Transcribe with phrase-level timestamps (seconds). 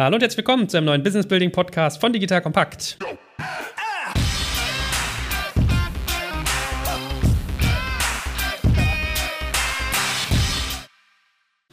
[0.00, 2.96] Hallo und herzlich willkommen zu einem neuen Business Building Podcast von Digital Kompakt.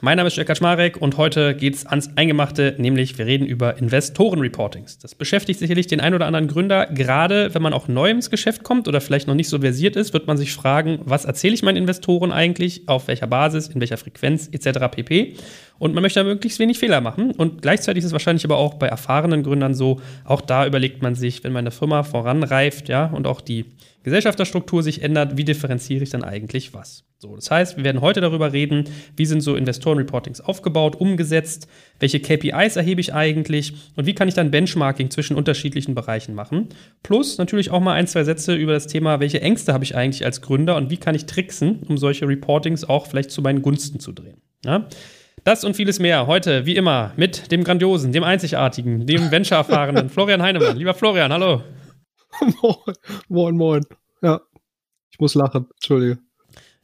[0.02, 3.78] Mein Name ist Jörg Kaczmarek und heute geht es ans Eingemachte, nämlich wir reden über
[3.78, 5.00] Investoren-Reportings.
[5.00, 6.86] Das beschäftigt sicherlich den ein oder anderen Gründer.
[6.88, 10.14] Gerade wenn man auch neu ins Geschäft kommt oder vielleicht noch nicht so versiert ist,
[10.14, 13.98] wird man sich fragen, was erzähle ich meinen Investoren eigentlich, auf welcher Basis, in welcher
[13.98, 14.80] Frequenz etc.
[14.92, 15.36] pp.
[15.80, 17.32] Und man möchte möglichst wenig Fehler machen.
[17.32, 21.16] Und gleichzeitig ist es wahrscheinlich aber auch bei erfahrenen Gründern so, auch da überlegt man
[21.16, 23.66] sich, wenn meine Firma voranreift, ja, und auch die
[24.04, 27.04] Gesellschafterstruktur sich ändert, wie differenziere ich dann eigentlich was?
[27.20, 31.68] So, das heißt, wir werden heute darüber reden, wie sind so Investoren-Reportings aufgebaut, umgesetzt,
[32.00, 36.70] welche KPIs erhebe ich eigentlich und wie kann ich dann Benchmarking zwischen unterschiedlichen Bereichen machen.
[37.02, 40.24] Plus natürlich auch mal ein, zwei Sätze über das Thema, welche Ängste habe ich eigentlich
[40.24, 44.00] als Gründer und wie kann ich tricksen, um solche Reportings auch vielleicht zu meinen Gunsten
[44.00, 44.38] zu drehen.
[44.64, 44.88] Ja?
[45.44, 50.42] Das und vieles mehr heute, wie immer, mit dem grandiosen, dem einzigartigen, dem Venture-erfahrenen Florian
[50.42, 50.78] Heinemann.
[50.78, 51.64] Lieber Florian, hallo.
[52.62, 52.76] moin,
[53.30, 53.86] moin, moin.
[54.22, 54.42] Ja,
[55.12, 55.68] ich muss lachen.
[55.76, 56.20] Entschuldige.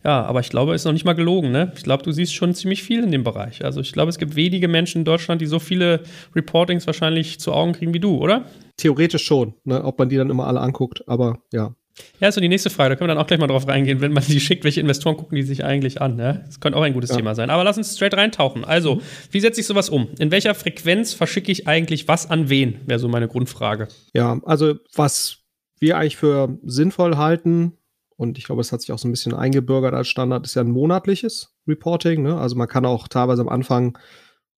[0.04, 1.72] Ja, aber ich glaube, es ist noch nicht mal gelogen, ne?
[1.76, 3.64] Ich glaube, du siehst schon ziemlich viel in dem Bereich.
[3.64, 6.04] Also ich glaube, es gibt wenige Menschen in Deutschland, die so viele
[6.36, 8.46] Reportings wahrscheinlich zu Augen kriegen wie du, oder?
[8.76, 9.84] Theoretisch schon, ne?
[9.84, 11.74] Ob man die dann immer alle anguckt, aber ja.
[12.20, 12.90] Ja, ist so die nächste Frage.
[12.90, 15.16] Da können wir dann auch gleich mal drauf reingehen, wenn man die schickt, welche Investoren
[15.16, 16.16] gucken die sich eigentlich an.
[16.16, 16.44] Ne?
[16.46, 17.18] Das könnte auch ein gutes ja.
[17.18, 17.50] Thema sein.
[17.50, 18.66] Aber lass uns straight reintauchen.
[18.66, 19.02] Also, mhm.
[19.32, 20.10] wie setze ich sowas um?
[20.18, 22.80] In welcher Frequenz verschicke ich eigentlich was an wen?
[22.86, 23.88] Wäre so meine Grundfrage.
[24.14, 25.40] Ja, also was
[25.80, 27.74] wir eigentlich für sinnvoll halten,
[28.16, 30.62] und ich glaube, es hat sich auch so ein bisschen eingebürgert als Standard, ist ja
[30.62, 32.24] ein monatliches Reporting.
[32.24, 32.38] Ne?
[32.38, 33.98] Also man kann auch teilweise am Anfang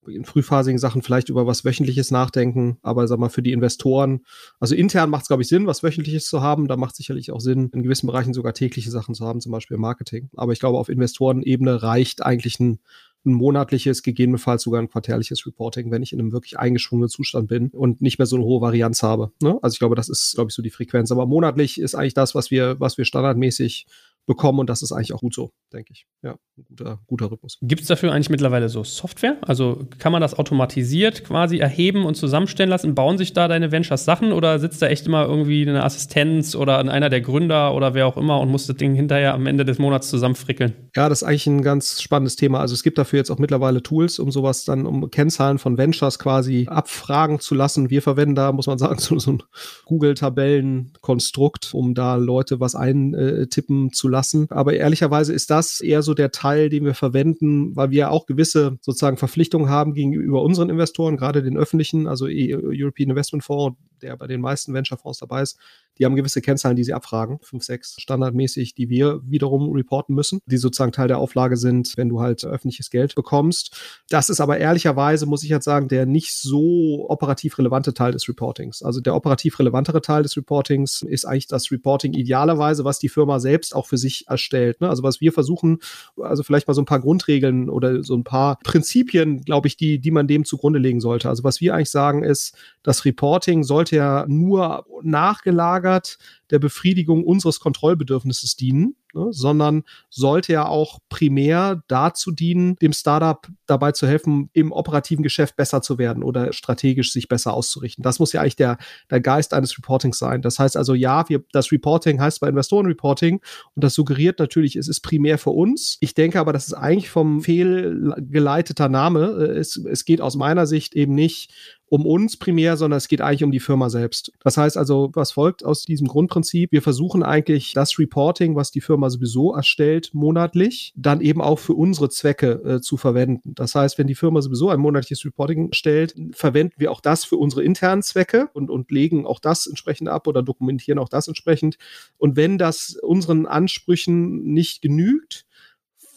[0.08, 4.22] in frühphasigen Sachen vielleicht über was Wöchentliches nachdenken, aber sag mal, für die Investoren,
[4.60, 6.68] also intern macht es, glaube ich, Sinn, was Wöchentliches zu haben.
[6.68, 9.78] Da macht sicherlich auch Sinn, in gewissen Bereichen sogar tägliche Sachen zu haben, zum Beispiel
[9.78, 10.30] Marketing.
[10.36, 12.80] Aber ich glaube, auf Investorenebene reicht eigentlich ein
[13.26, 17.70] ein monatliches, gegebenenfalls sogar ein quartärliches Reporting, wenn ich in einem wirklich eingeschwungenen Zustand bin
[17.70, 19.32] und nicht mehr so eine hohe Varianz habe.
[19.42, 19.58] Ne?
[19.62, 21.12] Also ich glaube, das ist, glaube ich, so die Frequenz.
[21.12, 23.88] Aber monatlich ist eigentlich das, was wir, was wir standardmäßig
[24.26, 26.06] bekommen und das ist eigentlich auch gut so, denke ich.
[26.24, 27.60] Ja, ein guter, guter Rhythmus.
[27.62, 29.38] Gibt es dafür eigentlich mittlerweile so Software?
[29.42, 32.96] Also kann man das automatisiert quasi erheben und zusammenstellen lassen?
[32.96, 36.80] Bauen sich da deine Ventures Sachen oder sitzt da echt immer irgendwie eine Assistenz oder
[36.80, 39.78] einer der Gründer oder wer auch immer und muss das Ding hinterher am Ende des
[39.78, 40.74] Monats zusammenfrickeln?
[40.96, 42.60] Ja, das ist eigentlich ein ganz spannendes Thema.
[42.60, 46.18] Also es gibt dafür jetzt auch mittlerweile Tools, um sowas dann, um Kennzahlen von Ventures
[46.18, 47.92] quasi abfragen zu lassen.
[47.92, 49.44] Wir verwenden da, muss man sagen, so, so ein
[49.86, 54.48] Google-Tabellenkonstrukt, um da Leute was eintippen zu lassen lassen.
[54.50, 58.78] Aber ehrlicherweise ist das eher so der Teil, den wir verwenden, weil wir auch gewisse
[58.82, 64.16] sozusagen Verpflichtungen haben gegenüber unseren Investoren, gerade den öffentlichen, also e European Investment Fonds, der
[64.18, 65.58] bei den meisten Venture-Fonds dabei ist,
[65.98, 70.42] die haben gewisse Kennzahlen, die sie abfragen, fünf, sechs standardmäßig, die wir wiederum reporten müssen,
[70.46, 74.04] die sozusagen Teil der Auflage sind, wenn du halt öffentliches Geld bekommst.
[74.10, 78.28] Das ist aber ehrlicherweise, muss ich jetzt sagen, der nicht so operativ relevante Teil des
[78.28, 78.84] Reportings.
[78.84, 83.40] Also der operativ relevantere Teil des Reportings ist eigentlich das Reporting idealerweise, was die Firma
[83.40, 84.82] selbst auch für sich erstellt.
[84.82, 84.90] Ne?
[84.90, 85.80] Also was wir versuchen,
[86.22, 90.00] also vielleicht mal so ein paar Grundregeln oder so ein paar Prinzipien, glaube ich, die,
[90.00, 91.30] die man dem zugrunde legen sollte.
[91.30, 96.18] Also was wir eigentlich sagen ist, das Reporting sollte ja nur nachgelagert
[96.52, 103.48] der Befriedigung unseres Kontrollbedürfnisses dienen, ne, sondern sollte ja auch primär dazu dienen, dem Startup
[103.66, 108.04] dabei zu helfen, im operativen Geschäft besser zu werden oder strategisch sich besser auszurichten.
[108.04, 108.78] Das muss ja eigentlich der,
[109.10, 110.42] der Geist eines Reportings sein.
[110.42, 113.42] Das heißt also, ja, wir, das Reporting heißt bei Investorenreporting
[113.74, 115.98] und das suggeriert natürlich, es ist primär für uns.
[116.00, 119.22] Ich denke aber, das ist eigentlich vom fehlgeleiteter Name.
[119.22, 121.52] Es, es geht aus meiner Sicht eben nicht
[121.88, 124.32] um uns primär, sondern es geht eigentlich um die Firma selbst.
[124.44, 126.72] Das heißt also, was folgt aus diesem Grundprinzip?
[126.72, 131.74] Wir versuchen eigentlich das Reporting, was die Firma sowieso erstellt, monatlich, dann eben auch für
[131.74, 133.54] unsere Zwecke äh, zu verwenden.
[133.56, 137.38] Das heißt, wenn die Firma sowieso ein monatliches Reporting stellt, verwenden wir auch das für
[137.38, 141.78] unsere internen Zwecke und, und legen auch das entsprechend ab oder dokumentieren auch das entsprechend.
[142.18, 145.46] Und wenn das unseren Ansprüchen nicht genügt,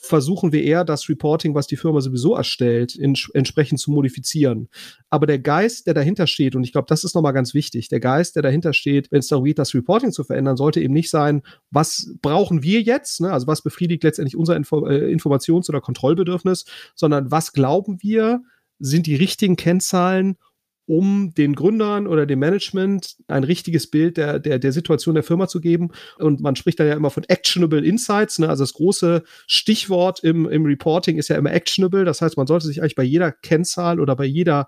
[0.08, 4.69] versuchen wir eher, das Reporting, was die Firma sowieso erstellt, in, entsprechend zu modifizieren.
[5.10, 8.00] Aber der Geist, der dahinter steht, und ich glaube, das ist nochmal ganz wichtig, der
[8.00, 11.10] Geist, der dahinter steht, wenn es darum geht, das Reporting zu verändern, sollte eben nicht
[11.10, 13.32] sein, was brauchen wir jetzt, ne?
[13.32, 16.64] also was befriedigt letztendlich unser Info äh, Informations- oder Kontrollbedürfnis,
[16.94, 18.43] sondern was glauben wir,
[18.81, 20.37] sind die richtigen Kennzahlen,
[20.88, 25.46] um den Gründern oder dem Management ein richtiges Bild der, der, der Situation der Firma
[25.46, 25.90] zu geben.
[26.19, 28.38] Und man spricht da ja immer von actionable Insights.
[28.38, 28.49] Ne?
[28.49, 32.06] Also das große Stichwort im, im Reporting ist ja immer actionable.
[32.06, 34.67] Das heißt, man sollte sich eigentlich bei jeder Kennzahl oder bei jeder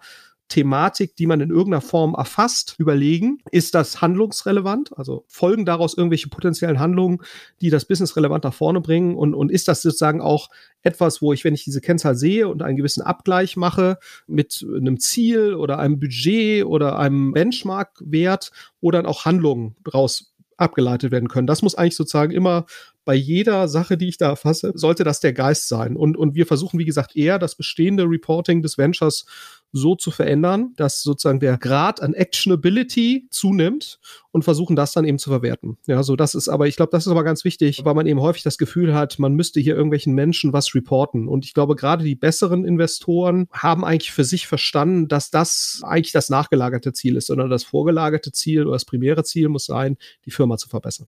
[0.51, 4.97] Thematik, die man in irgendeiner Form erfasst, überlegen, ist das handlungsrelevant?
[4.99, 7.21] Also folgen daraus irgendwelche potenziellen Handlungen,
[7.61, 9.17] die das Business relevant nach vorne bringen?
[9.17, 10.51] Und, und ist das sozusagen auch
[10.83, 14.99] etwas, wo ich, wenn ich diese Kennzahl sehe und einen gewissen Abgleich mache mit einem
[14.99, 18.51] Ziel oder einem Budget oder einem Benchmark-Wert,
[18.81, 21.47] wo dann auch Handlungen daraus abgeleitet werden können.
[21.47, 22.67] Das muss eigentlich sozusagen immer
[23.11, 25.97] bei jeder Sache, die ich da erfasse, sollte das der Geist sein.
[25.97, 29.27] Und, und wir versuchen, wie gesagt, eher das bestehende Reporting des Ventures
[29.73, 33.99] so zu verändern, dass sozusagen der Grad an Actionability zunimmt
[34.31, 35.77] und versuchen das dann eben zu verwerten.
[35.89, 38.21] Ja, so das ist aber, ich glaube, das ist aber ganz wichtig, weil man eben
[38.21, 41.27] häufig das Gefühl hat, man müsste hier irgendwelchen Menschen was reporten.
[41.27, 46.13] Und ich glaube, gerade die besseren Investoren haben eigentlich für sich verstanden, dass das eigentlich
[46.13, 49.97] das nachgelagerte Ziel ist, sondern das vorgelagerte Ziel oder das primäre Ziel muss sein,
[50.27, 51.09] die Firma zu verbessern.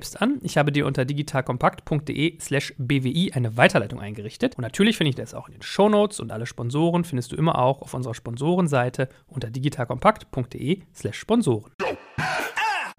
[0.00, 0.38] selbst an.
[0.42, 4.56] Ich habe dir unter digitalkompakt.de slash bwi eine Weiterleitung eingerichtet.
[4.56, 7.58] Und natürlich finde ich das auch in den Shownotes und alle Sponsoren findest du immer
[7.58, 11.70] auch auf unserer Sponsorenseite unter digitalkompakt.de slash Sponsoren.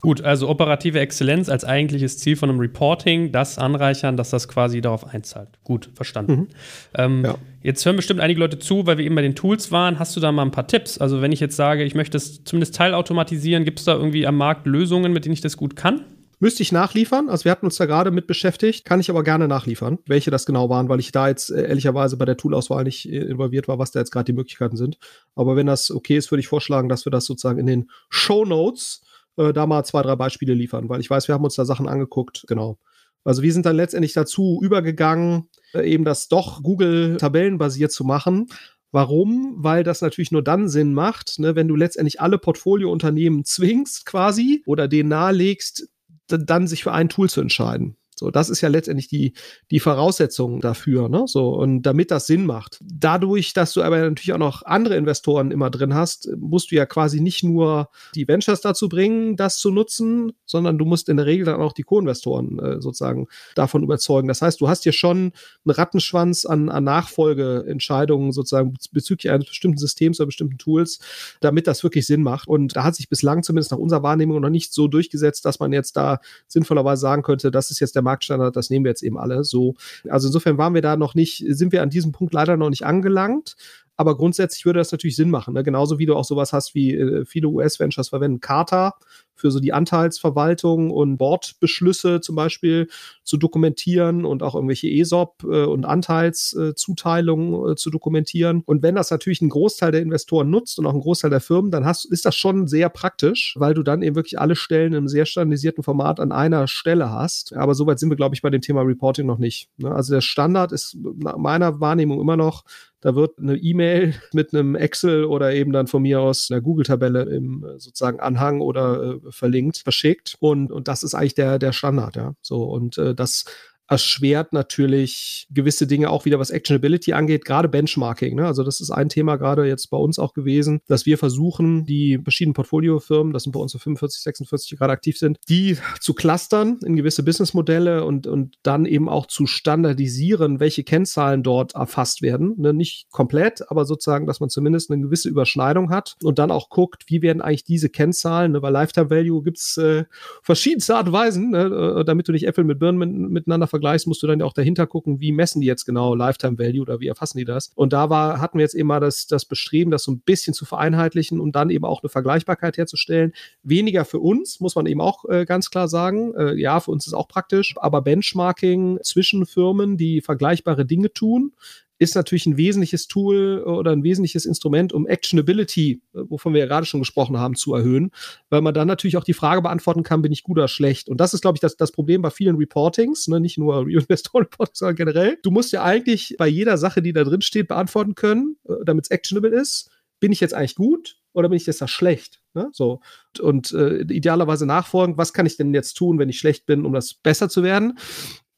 [0.02, 4.82] Gut, also operative Exzellenz als eigentliches Ziel von einem Reporting, das anreichern, dass das quasi
[4.82, 5.50] darauf einzahlt.
[5.64, 6.34] Gut, verstanden.
[6.34, 6.48] Mhm.
[6.96, 7.36] Ähm, ja.
[7.62, 10.00] Jetzt hören bestimmt einige Leute zu, weil wir eben bei den Tools waren.
[10.00, 10.98] Hast du da mal ein paar Tipps?
[10.98, 14.38] Also wenn ich jetzt sage, ich möchte es zumindest teilautomatisieren, gibt es da irgendwie am
[14.38, 16.06] Markt Lösungen, mit denen ich das gut kann?
[16.42, 17.30] Müsste ich nachliefern.
[17.30, 18.84] Also wir hatten uns da gerade mit beschäftigt.
[18.84, 22.18] Kann ich aber gerne nachliefern, welche das genau waren, weil ich da jetzt äh, ehrlicherweise
[22.18, 24.98] bei der Toolauswahl nicht äh, involviert war, was da jetzt gerade die Möglichkeiten sind.
[25.36, 28.44] Aber wenn das okay ist, würde ich vorschlagen, dass wir das sozusagen in den Show
[28.44, 29.04] Notes
[29.38, 31.88] äh, da mal zwei, drei Beispiele liefern, weil ich weiß, wir haben uns da Sachen
[31.88, 32.46] angeguckt.
[32.48, 32.80] Genau.
[33.24, 38.48] Also wir sind dann letztendlich dazu übergegangen, äh, eben das doch Google tabellenbasiert zu machen.
[38.92, 39.58] Warum?
[39.58, 44.64] Weil das natürlich nur dann Sinn macht, ne, wenn du letztendlich alle Portfoliounternehmen zwingst quasi
[44.66, 45.88] oder denen nahelegst,
[46.38, 47.98] dann sich für ein Tool zu entscheiden.
[48.22, 49.34] So, das ist ja letztendlich die,
[49.72, 51.24] die Voraussetzung dafür, ne?
[51.26, 52.78] So, und damit das Sinn macht.
[52.84, 56.86] Dadurch, dass du aber natürlich auch noch andere Investoren immer drin hast, musst du ja
[56.86, 61.26] quasi nicht nur die Ventures dazu bringen, das zu nutzen, sondern du musst in der
[61.26, 63.26] Regel dann auch die Co-Investoren äh, sozusagen
[63.56, 64.28] davon überzeugen.
[64.28, 65.34] Das heißt, du hast hier schon einen
[65.66, 71.00] Rattenschwanz an, an Nachfolgeentscheidungen sozusagen bezüglich eines bestimmten Systems oder bestimmten Tools,
[71.40, 72.48] damit das wirklich Sinn macht.
[72.48, 75.74] Und da hat sich bislang zumindest nach unserer Wahrnehmung noch nicht so durchgesetzt, dass man
[75.74, 79.18] jetzt da sinnvollerweise sagen könnte, das ist jetzt der Marktstandard, das nehmen wir jetzt eben
[79.18, 79.76] alle so.
[80.10, 82.86] Also insofern waren wir da noch nicht, sind wir an diesem Punkt leider noch nicht
[82.86, 83.56] angelangt.
[84.02, 85.54] Aber grundsätzlich würde das natürlich Sinn machen.
[85.54, 85.64] Ne?
[85.64, 88.96] Genauso wie du auch sowas hast wie äh, viele US-Ventures verwenden Kata
[89.36, 92.88] für so die Anteilsverwaltung und Bordbeschlüsse zum Beispiel
[93.24, 98.64] zu dokumentieren und auch irgendwelche ESOP äh, und Anteilszuteilungen äh, zu dokumentieren.
[98.66, 101.70] Und wenn das natürlich ein Großteil der Investoren nutzt und auch ein Großteil der Firmen,
[101.70, 105.08] dann hast, ist das schon sehr praktisch, weil du dann eben wirklich alle Stellen im
[105.08, 107.56] sehr standardisierten Format an einer Stelle hast.
[107.56, 109.70] Aber soweit sind wir, glaube ich, bei dem Thema Reporting noch nicht.
[109.78, 109.92] Ne?
[109.92, 112.64] Also der Standard ist nach meiner Wahrnehmung immer noch,
[113.02, 117.24] da wird eine E-Mail mit einem Excel oder eben dann von mir aus einer Google-Tabelle
[117.24, 120.38] im äh, sozusagen Anhang oder äh, verlinkt, verschickt.
[120.40, 122.34] Und, und das ist eigentlich der, der Standard, ja.
[122.42, 123.46] So, und äh, das
[123.92, 128.38] erschwert natürlich gewisse Dinge auch wieder, was Actionability angeht, gerade Benchmarking.
[128.38, 128.48] Ne?
[128.48, 132.18] Also das ist ein Thema gerade jetzt bei uns auch gewesen, dass wir versuchen, die
[132.24, 136.14] verschiedenen Portfoliofirmen, das sind bei uns so 45, 46, die gerade aktiv sind, die zu
[136.14, 142.22] clustern in gewisse Businessmodelle und, und dann eben auch zu standardisieren, welche Kennzahlen dort erfasst
[142.22, 142.56] werden.
[142.60, 142.74] Ne?
[142.74, 147.04] Nicht komplett, aber sozusagen, dass man zumindest eine gewisse Überschneidung hat und dann auch guckt,
[147.08, 148.62] wie werden eigentlich diese Kennzahlen, ne?
[148.62, 150.06] bei Lifetime Value gibt es äh,
[150.44, 151.98] verschiedenste Art und Weisen, ne?
[152.00, 154.54] Äh, damit du nicht Äpfel mit Birnen miteinander vergleichst vergleichst, musst du dann ja auch
[154.54, 157.72] dahinter gucken, wie messen die jetzt genau Lifetime Value oder wie erfassen die das?
[157.76, 160.54] Und da war, hatten wir jetzt eben mal das, das Bestreben, das so ein bisschen
[160.54, 163.34] zu vereinheitlichen und dann eben auch eine Vergleichbarkeit herzustellen.
[163.64, 166.34] Weniger für uns, muss man eben auch äh, ganz klar sagen.
[166.36, 171.54] Äh, ja, für uns ist auch praktisch, aber Benchmarking zwischen Firmen, die vergleichbare Dinge tun,
[172.02, 176.88] ist natürlich ein wesentliches Tool oder ein wesentliches Instrument, um Actionability, wovon wir ja gerade
[176.88, 178.10] schon gesprochen haben, zu erhöhen,
[178.50, 181.10] weil man dann natürlich auch die Frage beantworten kann, bin ich gut oder schlecht?
[181.10, 183.40] Und das ist, glaube ich, das, das Problem bei vielen Reportings, ne?
[183.40, 185.38] nicht nur Investor Reportings, sondern generell.
[185.44, 189.06] Du musst ja eigentlich bei jeder Sache, die da drin steht, beantworten können, äh, damit
[189.06, 189.92] es actionable ist.
[190.20, 192.42] Bin ich jetzt eigentlich gut oder bin ich jetzt da schlecht?
[192.56, 192.70] Ne?
[192.74, 193.02] So.
[193.40, 196.94] Und äh, idealerweise nachfolgen, was kann ich denn jetzt tun, wenn ich schlecht bin, um
[196.94, 198.00] das besser zu werden?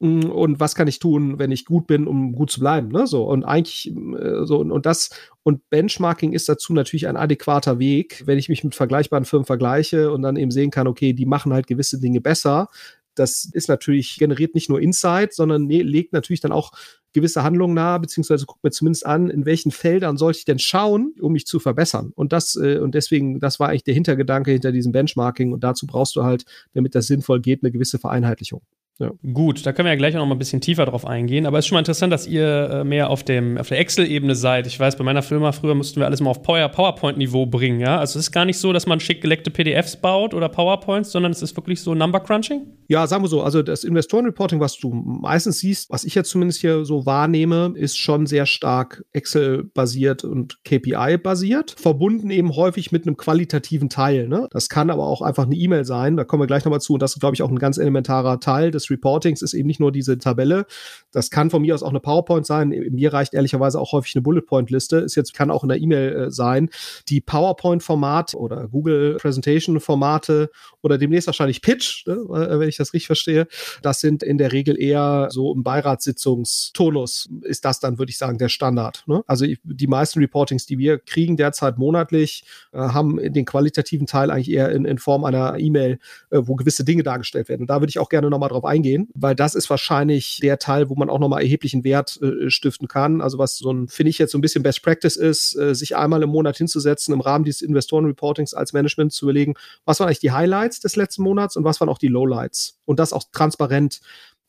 [0.03, 3.07] Mm, und was kann ich tun, wenn ich gut bin, um gut zu bleiben, ne?
[3.07, 5.11] So und eigentlich äh, so und, und das
[5.43, 10.11] und Benchmarking ist dazu natürlich ein adäquater Weg, wenn ich mich mit vergleichbaren Firmen vergleiche
[10.11, 12.67] und dann eben sehen kann, okay, die machen halt gewisse Dinge besser.
[13.15, 16.71] Das ist natürlich generiert nicht nur Insight, sondern ne, legt natürlich dann auch
[17.13, 21.13] gewisse Handlungen nahe, beziehungsweise guckt mir zumindest an, in welchen Feldern sollte ich denn schauen,
[21.21, 22.11] um mich zu verbessern.
[22.15, 25.53] Und das, äh, und deswegen, das war eigentlich der Hintergedanke hinter diesem Benchmarking.
[25.53, 26.43] Und dazu brauchst du halt,
[26.73, 28.61] damit das sinnvoll geht, eine gewisse Vereinheitlichung.
[28.99, 29.11] Ja.
[29.33, 31.47] Gut, da können wir ja gleich noch mal ein bisschen tiefer drauf eingehen.
[31.47, 34.35] Aber es ist schon mal interessant, dass ihr äh, mehr auf, dem, auf der Excel-Ebene
[34.35, 34.67] seid.
[34.67, 37.79] Ich weiß, bei meiner Firma früher mussten wir alles mal auf PowerPoint-Niveau bringen.
[37.79, 37.97] Ja?
[37.97, 41.31] Also es ist gar nicht so, dass man schick geleckte PDFs baut oder PowerPoints, sondern
[41.31, 42.67] es ist wirklich so Number-Crunching?
[42.87, 43.41] Ja, sagen wir so.
[43.41, 47.97] Also das Investoren-Reporting, was du meistens siehst, was ich jetzt zumindest hier so wahrnehme, ist
[47.97, 51.75] schon sehr stark Excel-basiert und KPI-basiert.
[51.79, 54.27] Verbunden eben häufig mit einem qualitativen Teil.
[54.27, 54.47] Ne?
[54.51, 56.15] Das kann aber auch einfach eine E-Mail sein.
[56.15, 56.93] Da kommen wir gleich nochmal zu.
[56.93, 59.67] Und das ist, glaube ich, auch ein ganz elementarer Teil des des Reportings ist eben
[59.67, 60.65] nicht nur diese Tabelle.
[61.11, 62.69] Das kann von mir aus auch eine PowerPoint sein.
[62.69, 64.97] Mir reicht ehrlicherweise auch häufig eine Bullet Point Liste.
[64.97, 66.69] Ist jetzt kann auch in der E-Mail äh, sein.
[67.09, 70.49] Die PowerPoint Format oder Google Presentation Formate
[70.81, 73.47] oder demnächst wahrscheinlich Pitch, ne, äh, wenn ich das richtig verstehe.
[73.81, 78.37] Das sind in der Regel eher so im Beiratssitzungstonus ist das dann, würde ich sagen,
[78.37, 79.03] der Standard.
[79.07, 79.23] Ne?
[79.27, 84.51] Also die meisten Reportings, die wir kriegen derzeit monatlich, äh, haben den qualitativen Teil eigentlich
[84.51, 85.99] eher in, in Form einer E-Mail,
[86.29, 87.61] äh, wo gewisse Dinge dargestellt werden.
[87.61, 88.72] Und da würde ich auch gerne nochmal drauf eingehen,
[89.13, 93.21] weil das ist wahrscheinlich der Teil, wo man auch nochmal erheblichen Wert äh, stiften kann.
[93.21, 95.95] Also was so ein, finde ich jetzt so ein bisschen Best Practice ist, äh, sich
[95.95, 100.19] einmal im Monat hinzusetzen, im Rahmen dieses Investoren-Reportings als Management zu überlegen, was waren eigentlich
[100.19, 102.79] die Highlights des letzten Monats und was waren auch die Lowlights.
[102.85, 104.01] Und das auch transparent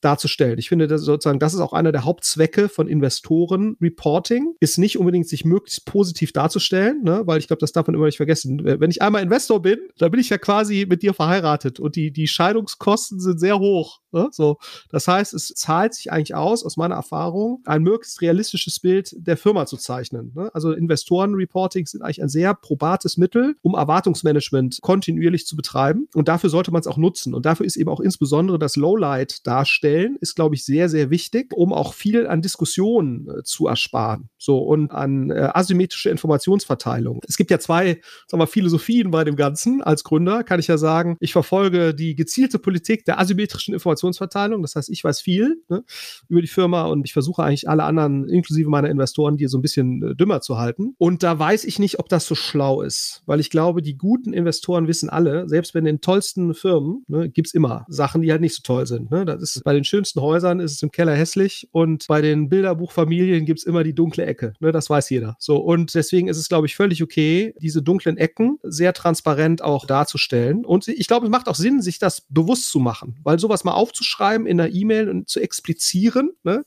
[0.04, 0.58] darzustellen.
[0.58, 4.98] Ich finde das sozusagen, das ist auch einer der Hauptzwecke von Investoren Reporting, ist nicht
[4.98, 7.22] unbedingt sich möglichst positiv darzustellen, ne?
[7.24, 8.62] weil ich glaube, das darf man immer nicht vergessen.
[8.64, 12.12] Wenn ich einmal Investor bin, dann bin ich ja quasi mit dir verheiratet und die,
[12.12, 14.00] die Scheidungskosten sind sehr hoch.
[14.14, 14.28] Ne?
[14.30, 14.58] So,
[14.90, 19.36] das heißt, es zahlt sich eigentlich aus, aus meiner Erfahrung, ein möglichst realistisches Bild der
[19.36, 20.32] Firma zu zeichnen.
[20.34, 20.50] Ne?
[20.54, 26.08] Also Investoren-Reporting sind eigentlich ein sehr probates Mittel, um Erwartungsmanagement kontinuierlich zu betreiben.
[26.14, 27.34] Und dafür sollte man es auch nutzen.
[27.34, 31.52] Und dafür ist eben auch insbesondere das Lowlight darstellen, ist, glaube ich, sehr, sehr wichtig,
[31.54, 34.28] um auch viel an Diskussionen äh, zu ersparen.
[34.38, 37.20] So und an äh, asymmetrische Informationsverteilung.
[37.26, 39.82] Es gibt ja zwei, sagen wir, Philosophien bei dem Ganzen.
[39.82, 44.62] Als Gründer kann ich ja sagen, ich verfolge die gezielte Politik der asymmetrischen Informationsverteilung Informationsverteilung.
[44.62, 45.84] Das heißt, ich weiß viel ne,
[46.28, 49.62] über die Firma und ich versuche eigentlich alle anderen, inklusive meiner Investoren, die so ein
[49.62, 50.94] bisschen äh, dümmer zu halten.
[50.98, 54.32] Und da weiß ich nicht, ob das so schlau ist, weil ich glaube, die guten
[54.32, 58.40] Investoren wissen alle, selbst bei den tollsten Firmen ne, gibt es immer Sachen, die halt
[58.40, 59.10] nicht so toll sind.
[59.10, 59.24] Ne?
[59.24, 63.44] Das ist bei den schönsten Häusern ist es im Keller hässlich und bei den Bilderbuchfamilien
[63.46, 64.52] gibt es immer die dunkle Ecke.
[64.60, 64.72] Ne?
[64.72, 65.36] Das weiß jeder.
[65.38, 69.86] So und deswegen ist es, glaube ich, völlig okay, diese dunklen Ecken sehr transparent auch
[69.86, 70.64] darzustellen.
[70.64, 73.72] Und ich glaube, es macht auch Sinn, sich das bewusst zu machen, weil sowas mal
[73.72, 76.64] auf aufzuschreiben in der E-Mail und zu explizieren, ne,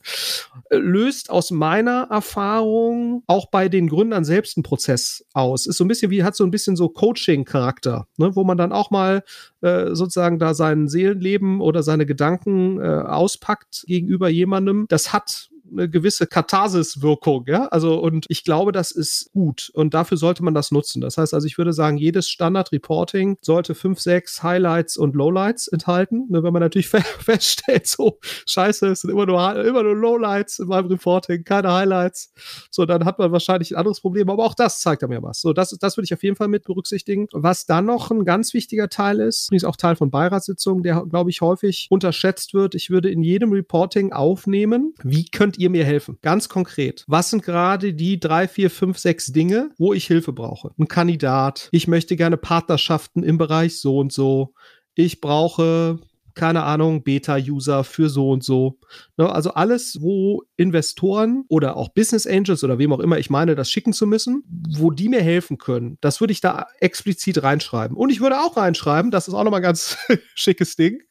[0.70, 5.66] löst aus meiner Erfahrung auch bei den Gründern selbst einen Prozess aus.
[5.66, 8.72] Ist so ein bisschen wie, hat so ein bisschen so Coaching-Charakter, ne, wo man dann
[8.72, 9.24] auch mal
[9.60, 14.86] äh, sozusagen da sein Seelenleben oder seine Gedanken äh, auspackt gegenüber jemandem.
[14.88, 17.66] Das hat eine gewisse Katharsis-Wirkung, ja.
[17.66, 21.00] Also, und ich glaube, das ist gut und dafür sollte man das nutzen.
[21.00, 26.26] Das heißt also, ich würde sagen, jedes Standard-Reporting sollte fünf, sechs Highlights und Lowlights enthalten.
[26.28, 30.68] Ne, wenn man natürlich feststellt, so, scheiße, es sind immer nur, immer nur Lowlights in
[30.68, 32.32] meinem Reporting, keine Highlights.
[32.70, 35.40] So, dann hat man wahrscheinlich ein anderes Problem, aber auch das zeigt mir was.
[35.40, 37.28] So, das, das würde ich auf jeden Fall mit berücksichtigen.
[37.32, 41.30] Was dann noch ein ganz wichtiger Teil ist, ist auch Teil von Beiratssitzungen, der, glaube
[41.30, 42.74] ich, häufig unterschätzt wird.
[42.74, 46.18] Ich würde in jedem Reporting aufnehmen, wie könnt ihr mir helfen?
[46.22, 47.04] Ganz konkret.
[47.06, 50.72] Was sind gerade die drei, vier, fünf, sechs Dinge, wo ich Hilfe brauche?
[50.78, 51.68] Ein Kandidat.
[51.72, 54.54] Ich möchte gerne Partnerschaften im Bereich so und so.
[54.94, 56.00] Ich brauche
[56.38, 58.78] keine Ahnung, Beta-User für so und so.
[59.16, 63.56] Ne, also alles, wo Investoren oder auch Business Angels oder wem auch immer ich meine,
[63.56, 64.44] das schicken zu müssen,
[64.76, 67.96] wo die mir helfen können, das würde ich da explizit reinschreiben.
[67.96, 69.98] Und ich würde auch reinschreiben, das ist auch nochmal ein ganz
[70.34, 71.02] schickes Ding.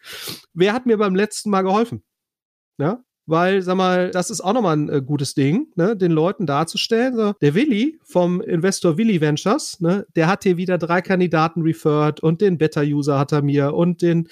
[0.53, 2.03] Wer hat mir beim letzten Mal geholfen?
[2.79, 6.45] Ja, weil, sag mal, das ist auch nochmal ein äh, gutes Ding, ne, den Leuten
[6.45, 7.15] darzustellen.
[7.15, 12.21] So, der Willi vom Investor Willi Ventures, ne, der hat hier wieder drei Kandidaten referred
[12.21, 14.27] und den Beta-User hat er mir und den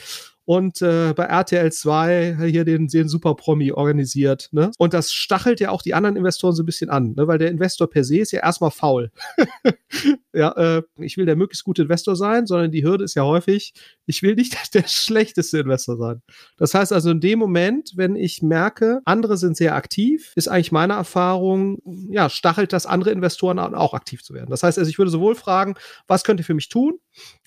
[0.46, 4.50] und äh, bei RTL 2 hier den, den Super-Promi organisiert.
[4.52, 4.72] Ne?
[4.78, 7.28] Und das stachelt ja auch die anderen Investoren so ein bisschen an, ne?
[7.28, 9.12] weil der Investor per se ist ja erstmal faul.
[10.34, 13.74] ja, äh, ich will der möglichst gute Investor sein, sondern die Hürde ist ja häufig,
[14.06, 16.22] ich will nicht der schlechteste Investor sein.
[16.58, 20.72] Das heißt also in dem Moment, wenn ich merke, andere sind sehr aktiv, ist eigentlich
[20.72, 24.50] meine Erfahrung, ja, stachelt das andere Investoren an, auch aktiv zu werden.
[24.50, 25.76] Das heißt also, ich würde sowohl fragen,
[26.08, 27.00] was könnt ihr für mich tun?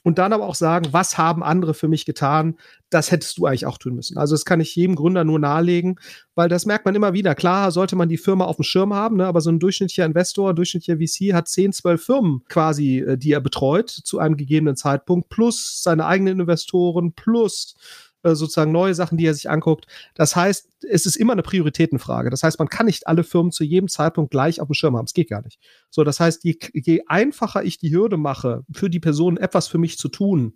[0.05, 2.57] Und dann aber auch sagen, was haben andere für mich getan?
[2.89, 4.17] Das hättest du eigentlich auch tun müssen.
[4.17, 5.97] Also das kann ich jedem Gründer nur nahelegen,
[6.35, 7.35] weil das merkt man immer wieder.
[7.35, 9.27] Klar sollte man die Firma auf dem Schirm haben, ne?
[9.27, 13.41] aber so ein durchschnittlicher Investor, durchschnittlicher VC hat 10, 12 Firmen quasi, äh, die er
[13.41, 17.77] betreut zu einem gegebenen Zeitpunkt, plus seine eigenen Investoren, plus
[18.23, 19.87] äh, sozusagen neue Sachen, die er sich anguckt.
[20.15, 22.31] Das heißt, es ist immer eine Prioritätenfrage.
[22.31, 25.05] Das heißt, man kann nicht alle Firmen zu jedem Zeitpunkt gleich auf dem Schirm haben.
[25.05, 25.61] Es geht gar nicht.
[25.91, 29.79] So, das heißt, je, je einfacher ich die Hürde mache, für die Person etwas für
[29.79, 30.55] mich zu tun,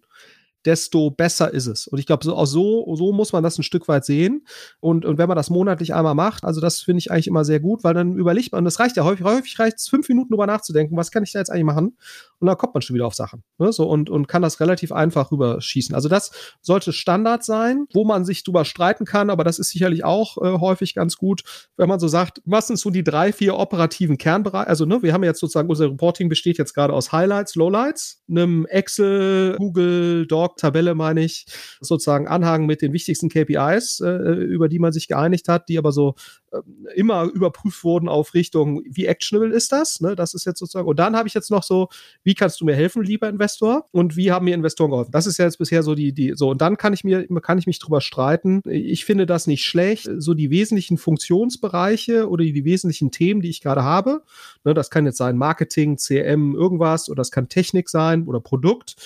[0.64, 1.86] desto besser ist es.
[1.86, 4.46] Und ich glaube, so, so, so muss man das ein Stück weit sehen.
[4.80, 7.60] Und, und wenn man das monatlich einmal macht, also das finde ich eigentlich immer sehr
[7.60, 10.46] gut, weil dann überlegt man, das reicht ja häufig, häufig reicht es fünf Minuten drüber
[10.46, 11.96] nachzudenken, was kann ich da jetzt eigentlich machen?
[12.38, 13.42] Und dann kommt man schon wieder auf Sachen.
[13.58, 13.72] Ne?
[13.72, 15.94] So, und, und kann das relativ einfach rüberschießen.
[15.94, 20.04] Also das sollte Standard sein, wo man sich drüber streiten kann, aber das ist sicherlich
[20.04, 21.42] auch äh, häufig ganz gut,
[21.76, 24.68] wenn man so sagt, was sind so die drei, vier operativen Kernbereiche?
[24.68, 28.66] Also, ne, wir haben jetzt sozusagen, unser Reporting besteht jetzt gerade aus Highlights, Lowlights, einem
[28.66, 31.46] Excel, Google, Doc, Tabelle meine ich,
[31.80, 35.92] sozusagen Anhang mit den wichtigsten KPIs, äh, über die man sich geeinigt hat, die aber
[35.92, 36.14] so
[36.52, 36.60] äh,
[36.94, 40.00] immer überprüft wurden auf Richtung, wie actionable ist das?
[40.00, 40.14] Ne?
[40.14, 40.86] Das ist jetzt sozusagen.
[40.86, 41.88] Und dann habe ich jetzt noch so,
[42.22, 43.88] wie kannst du mir helfen, lieber Investor?
[43.90, 45.12] Und wie haben mir Investoren geholfen?
[45.12, 46.50] Das ist ja jetzt bisher so die, die, so.
[46.50, 48.60] Und dann kann ich mir, kann ich mich drüber streiten.
[48.66, 50.08] Ich finde das nicht schlecht.
[50.18, 54.22] So die wesentlichen Funktionsbereiche oder die, die wesentlichen Themen, die ich gerade habe.
[54.64, 58.96] Ne, das kann jetzt sein Marketing, CM, irgendwas, oder das kann Technik sein oder Produkt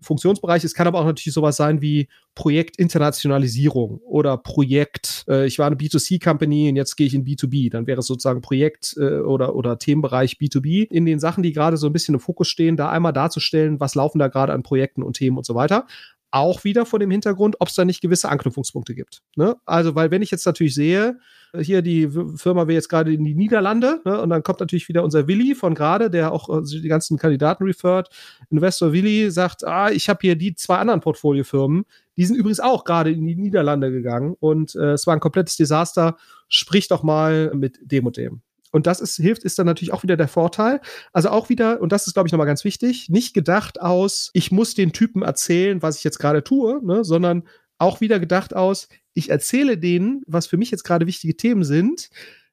[0.00, 0.64] Funktionsbereich.
[0.64, 5.76] Es kann aber auch natürlich sowas sein wie Projektinternationalisierung oder Projekt, äh, ich war eine
[5.76, 7.70] B2C-Company und jetzt gehe ich in B2B.
[7.70, 10.88] Dann wäre es sozusagen Projekt äh, oder, oder Themenbereich B2B.
[10.90, 13.94] In den Sachen, die gerade so ein bisschen im Fokus stehen, da einmal darzustellen, was
[13.94, 15.86] laufen da gerade an Projekten und Themen und so weiter
[16.30, 19.22] auch wieder vor dem Hintergrund, ob es da nicht gewisse Anknüpfungspunkte gibt.
[19.36, 19.56] Ne?
[19.64, 21.18] Also, weil wenn ich jetzt natürlich sehe,
[21.52, 24.20] äh, hier die Firma will jetzt gerade in die Niederlande ne?
[24.20, 27.64] und dann kommt natürlich wieder unser Willi von gerade, der auch äh, die ganzen Kandidaten
[27.64, 28.08] refert.
[28.50, 31.84] Investor Willi sagt, ah, ich habe hier die zwei anderen Portfoliofirmen,
[32.16, 35.56] die sind übrigens auch gerade in die Niederlande gegangen und äh, es war ein komplettes
[35.56, 36.16] Desaster.
[36.48, 38.42] Sprich doch mal mit dem und dem.
[38.70, 40.80] Und das ist, hilft, ist dann natürlich auch wieder der Vorteil.
[41.12, 44.50] Also auch wieder, und das ist, glaube ich, nochmal ganz wichtig, nicht gedacht aus, ich
[44.50, 47.44] muss den Typen erzählen, was ich jetzt gerade tue, ne, sondern
[47.78, 52.10] auch wieder gedacht aus, ich erzähle denen, was für mich jetzt gerade wichtige Themen sind,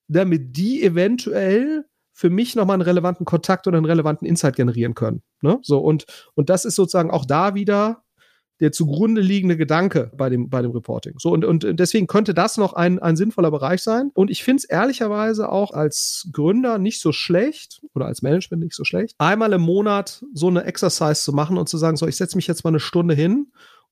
[0.07, 5.21] damit die eventuell für mich nochmal einen relevanten Kontakt oder einen relevanten Insight generieren können.
[5.41, 5.59] Ne?
[5.63, 8.04] So, und, und das ist sozusagen auch da wieder
[8.59, 11.15] der zugrunde liegende Gedanke bei dem, bei dem Reporting.
[11.17, 14.11] So, und, und deswegen könnte das noch ein, ein sinnvoller Bereich sein.
[14.13, 18.75] Und ich finde es ehrlicherweise auch als Gründer nicht so schlecht oder als Management nicht
[18.75, 22.15] so schlecht, einmal im Monat so eine Exercise zu machen und zu sagen, so, ich
[22.15, 23.47] setze mich jetzt mal eine Stunde hin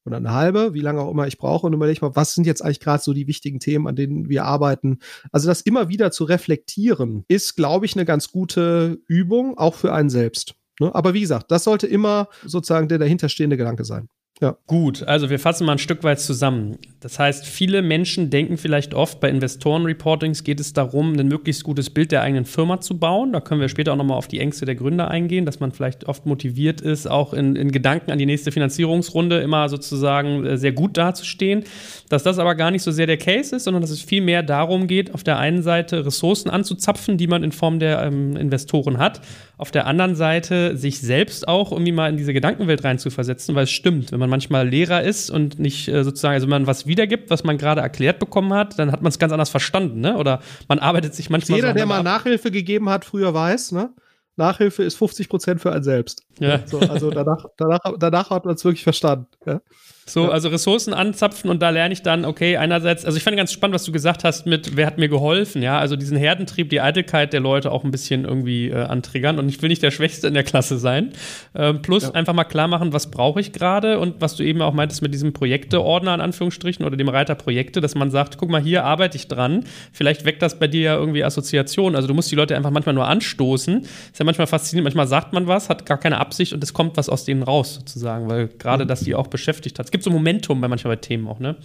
[0.06, 2.64] oder eine halbe, wie lange auch immer ich brauche und überlege mal, was sind jetzt
[2.64, 5.00] eigentlich gerade so die wichtigen Themen, an denen wir arbeiten.
[5.32, 9.94] Also das immer wieder zu reflektieren, ist, glaube ich, eine ganz gute Übung, auch für
[9.94, 10.56] einen selbst.
[10.80, 10.94] Ne?
[10.94, 14.10] Aber wie gesagt, das sollte immer sozusagen der dahinterstehende Gedanke sein.
[14.42, 14.58] Ja.
[14.68, 16.78] Gut, also wir fassen mal ein Stück weit zusammen.
[17.00, 21.90] Das heißt, viele Menschen denken vielleicht oft, bei Investoren-Reportings geht es darum, ein möglichst gutes
[21.90, 23.32] Bild der eigenen Firma zu bauen.
[23.32, 26.08] Da können wir später auch nochmal auf die Ängste der Gründer eingehen, dass man vielleicht
[26.08, 30.72] oft motiviert ist, auch in, in Gedanken an die nächste Finanzierungsrunde immer sozusagen äh, sehr
[30.72, 31.64] gut dazustehen.
[32.10, 34.44] Dass das aber gar nicht so sehr der Case ist, sondern dass es viel mehr
[34.44, 38.98] darum geht, auf der einen Seite Ressourcen anzuzapfen, die man in Form der ähm, Investoren
[38.98, 39.22] hat.
[39.58, 43.72] Auf der anderen Seite sich selbst auch irgendwie mal in diese Gedankenwelt reinzuversetzen, weil es
[43.72, 47.30] stimmt, wenn man manchmal Lehrer ist und nicht äh, sozusagen, also wenn man was wiedergibt,
[47.30, 50.18] was man gerade erklärt bekommen hat, dann hat man es ganz anders verstanden, ne?
[50.18, 51.58] Oder man arbeitet sich manchmal.
[51.58, 52.04] Jeder, so der mal ab.
[52.04, 53.94] Nachhilfe gegeben hat, früher weiß, ne?
[54.36, 56.24] Nachhilfe ist 50 Prozent für einen selbst.
[56.40, 56.66] Ja.
[56.66, 59.28] So, also danach, danach, danach hat man es wirklich verstanden.
[59.46, 59.62] Ja?
[60.06, 60.30] So, ja.
[60.30, 63.74] also Ressourcen anzapfen und da lerne ich dann, okay, einerseits, also ich fand ganz spannend,
[63.74, 67.32] was du gesagt hast mit, wer hat mir geholfen, ja, also diesen Herdentrieb, die Eitelkeit
[67.32, 70.34] der Leute auch ein bisschen irgendwie äh, antriggern und ich will nicht der Schwächste in
[70.34, 71.14] der Klasse sein.
[71.56, 72.12] Ähm, plus ja.
[72.12, 75.14] einfach mal klar machen, was brauche ich gerade und was du eben auch meintest mit
[75.14, 79.16] diesem Projekteordner in Anführungsstrichen oder dem Reiter Projekte, dass man sagt, guck mal, hier arbeite
[79.16, 79.64] ich dran.
[79.94, 81.96] Vielleicht weckt das bei dir ja irgendwie Assoziationen.
[81.96, 83.82] Also du musst die Leute einfach manchmal nur anstoßen.
[83.82, 86.98] Ist ja manchmal faszinierend, manchmal sagt man was, hat gar keine Absicht und es kommt
[86.98, 88.90] was aus denen raus sozusagen, weil gerade mhm.
[88.90, 91.56] das die auch beschäftigt hat gibt so Momentum bei manchmal Themen auch, ne?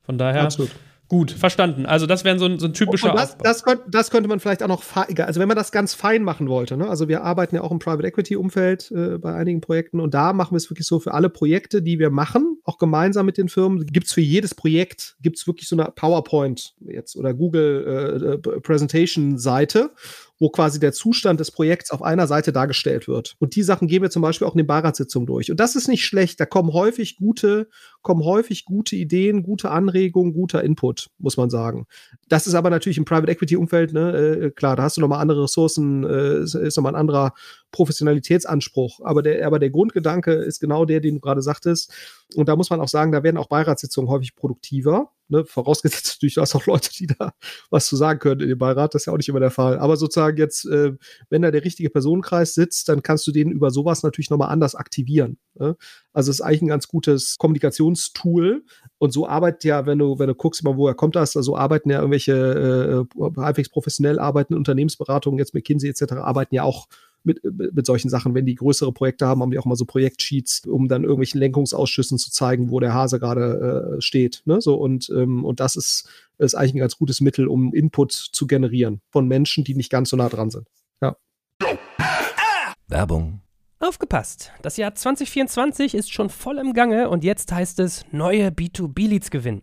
[0.00, 0.44] Von daher.
[0.44, 0.70] Absolut.
[1.12, 1.84] Gut, verstanden.
[1.84, 3.12] Also das wäre so ein, so ein typischer.
[3.12, 6.22] das, das, könnte, das, könnte man vielleicht auch noch, also wenn man das ganz fein
[6.22, 6.78] machen wollte.
[6.78, 6.88] Ne?
[6.88, 10.32] Also wir arbeiten ja auch im Private Equity Umfeld äh, bei einigen Projekten und da
[10.32, 13.50] machen wir es wirklich so für alle Projekte, die wir machen, auch gemeinsam mit den
[13.50, 18.60] Firmen, gibt es für jedes Projekt gibt's wirklich so eine PowerPoint jetzt oder Google äh,
[18.60, 19.90] Presentation Seite
[20.42, 23.36] wo quasi der Zustand des Projekts auf einer Seite dargestellt wird.
[23.38, 25.52] Und die Sachen gehen wir zum Beispiel auch in den Beiratssitzungen durch.
[25.52, 26.40] Und das ist nicht schlecht.
[26.40, 27.68] Da kommen häufig gute,
[28.02, 31.86] kommen häufig gute Ideen, gute Anregungen, guter Input, muss man sagen.
[32.28, 35.20] Das ist aber natürlich im Private Equity Umfeld, ne, äh, klar, da hast du nochmal
[35.20, 37.34] andere Ressourcen, äh, ist nochmal ein anderer
[37.70, 38.98] Professionalitätsanspruch.
[39.04, 41.94] Aber der, aber der Grundgedanke ist genau der, den du gerade sagtest.
[42.34, 45.12] Und da muss man auch sagen, da werden auch Beiratssitzungen häufig produktiver.
[45.32, 45.44] Ne?
[45.46, 47.32] Vorausgesetzt natürlich, du hast auch Leute, die da
[47.70, 48.94] was zu sagen können in dem Beirat.
[48.94, 49.78] Das ist ja auch nicht immer der Fall.
[49.78, 50.92] Aber sozusagen jetzt, äh,
[51.30, 54.74] wenn da der richtige Personenkreis sitzt, dann kannst du den über sowas natürlich nochmal anders
[54.74, 55.38] aktivieren.
[55.54, 55.76] Ne?
[56.12, 58.62] Also es ist eigentlich ein ganz gutes Kommunikationstool.
[58.98, 61.90] Und so arbeitet ja, wenn du, wenn du guckst mal, woher kommt das, also arbeiten
[61.90, 66.86] ja irgendwelche äh, halbwegs professionell arbeitende Unternehmensberatungen, jetzt McKinsey etc., arbeiten ja auch
[67.24, 68.34] mit, mit solchen Sachen.
[68.34, 72.18] Wenn die größere Projekte haben, haben die auch mal so Projektsheets, um dann irgendwelchen Lenkungsausschüssen
[72.18, 74.42] zu zeigen, wo der Hase gerade äh, steht.
[74.44, 74.60] Ne?
[74.60, 76.08] So, und, ähm, und das ist,
[76.38, 80.10] ist eigentlich ein ganz gutes Mittel, um Input zu generieren von Menschen, die nicht ganz
[80.10, 80.66] so nah dran sind.
[81.00, 81.16] Ja.
[82.88, 83.40] Werbung.
[83.78, 84.52] Aufgepasst!
[84.62, 89.62] Das Jahr 2024 ist schon voll im Gange und jetzt heißt es neue B2B-Leads gewinnen.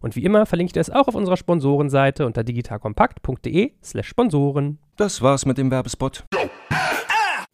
[0.00, 4.78] Und wie immer verlinke ich dir es auch auf unserer Sponsorenseite unter digitalkompakt.de/slash Sponsoren.
[4.96, 6.24] Das war's mit dem Werbespot.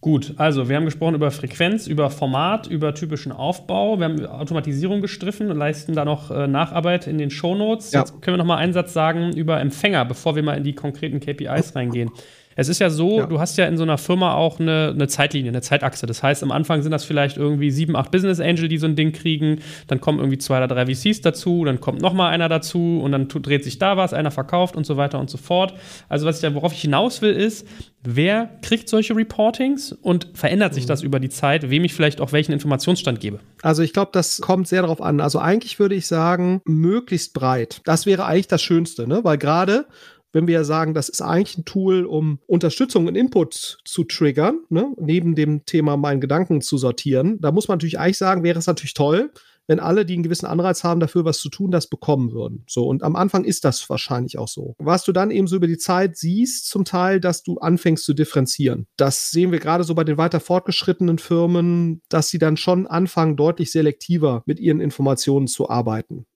[0.02, 4.00] Gut, also wir haben gesprochen über Frequenz, über Format, über typischen Aufbau.
[4.00, 7.92] Wir haben Automatisierung gestriffen und leisten da noch äh, Nacharbeit in den Shownotes.
[7.92, 8.00] Ja.
[8.00, 10.74] Jetzt können wir noch mal einen Satz sagen über Empfänger, bevor wir mal in die
[10.74, 12.10] konkreten KPIs reingehen.
[12.56, 13.26] Es ist ja so, ja.
[13.26, 16.06] du hast ja in so einer Firma auch eine, eine, Zeitlinie, eine Zeitachse.
[16.06, 18.96] Das heißt, am Anfang sind das vielleicht irgendwie sieben, acht Business Angel, die so ein
[18.96, 19.60] Ding kriegen.
[19.86, 23.12] Dann kommen irgendwie zwei oder drei VCs dazu, dann kommt noch mal einer dazu und
[23.12, 25.74] dann dreht sich da was, einer verkauft und so weiter und so fort.
[26.08, 27.66] Also was ich da, worauf ich hinaus will, ist,
[28.02, 30.88] wer kriegt solche Reportings und verändert sich mhm.
[30.88, 33.40] das über die Zeit, wem ich vielleicht auch welchen Informationsstand gebe?
[33.62, 35.20] Also ich glaube, das kommt sehr darauf an.
[35.20, 37.80] Also eigentlich würde ich sagen, möglichst breit.
[37.84, 39.20] Das wäre eigentlich das Schönste, ne?
[39.22, 39.86] Weil gerade
[40.32, 44.92] wenn wir sagen, das ist eigentlich ein Tool, um Unterstützung und Input zu triggern, ne?
[44.98, 48.66] neben dem Thema meinen Gedanken zu sortieren, da muss man natürlich eigentlich sagen, wäre es
[48.66, 49.30] natürlich toll,
[49.66, 52.64] wenn alle, die einen gewissen Anreiz haben, dafür was zu tun, das bekommen würden.
[52.68, 54.74] So, und am Anfang ist das wahrscheinlich auch so.
[54.78, 58.12] Was du dann eben so über die Zeit siehst, zum Teil, dass du anfängst zu
[58.12, 58.86] differenzieren.
[58.96, 63.36] Das sehen wir gerade so bei den weiter fortgeschrittenen Firmen, dass sie dann schon anfangen,
[63.36, 66.26] deutlich selektiver mit ihren Informationen zu arbeiten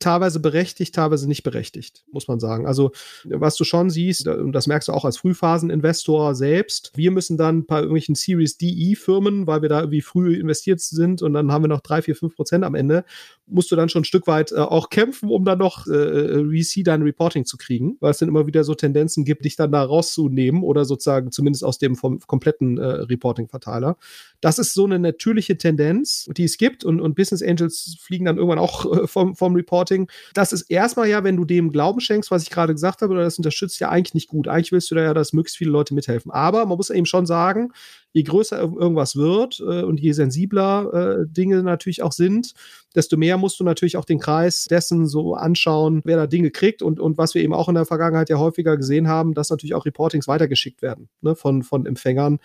[0.00, 2.66] teilweise berechtigt, teilweise nicht berechtigt, muss man sagen.
[2.66, 2.92] Also,
[3.24, 7.66] was du schon siehst, und das merkst du auch als Frühphaseninvestor selbst, wir müssen dann
[7.66, 11.68] bei irgendwelchen Series DE-Firmen, weil wir da irgendwie früh investiert sind und dann haben wir
[11.68, 13.04] noch drei, vier, fünf Prozent am Ende,
[13.46, 16.84] musst du dann schon ein Stück weit äh, auch kämpfen, um dann noch äh, VC
[16.84, 19.82] dein Reporting zu kriegen, weil es dann immer wieder so Tendenzen gibt, dich dann da
[19.82, 23.96] rauszunehmen oder sozusagen zumindest aus dem vom kompletten äh, Reporting-Verteiler.
[24.40, 28.36] Das ist so eine natürliche Tendenz, die es gibt und, und Business Angels fliegen dann
[28.36, 29.89] irgendwann auch äh, vom, vom Reporting.
[30.34, 33.22] Das ist erstmal ja, wenn du dem Glauben schenkst, was ich gerade gesagt habe, oder
[33.22, 34.48] das unterstützt ja eigentlich nicht gut.
[34.48, 36.30] Eigentlich willst du da ja, dass möglichst viele Leute mithelfen.
[36.30, 37.72] Aber man muss eben schon sagen,
[38.12, 42.54] je größer irgendwas wird äh, und je sensibler äh, Dinge natürlich auch sind,
[42.94, 46.82] desto mehr musst du natürlich auch den Kreis dessen so anschauen, wer da Dinge kriegt
[46.82, 49.74] und, und was wir eben auch in der Vergangenheit ja häufiger gesehen haben, dass natürlich
[49.74, 52.38] auch Reportings weitergeschickt werden ne, von, von Empfängern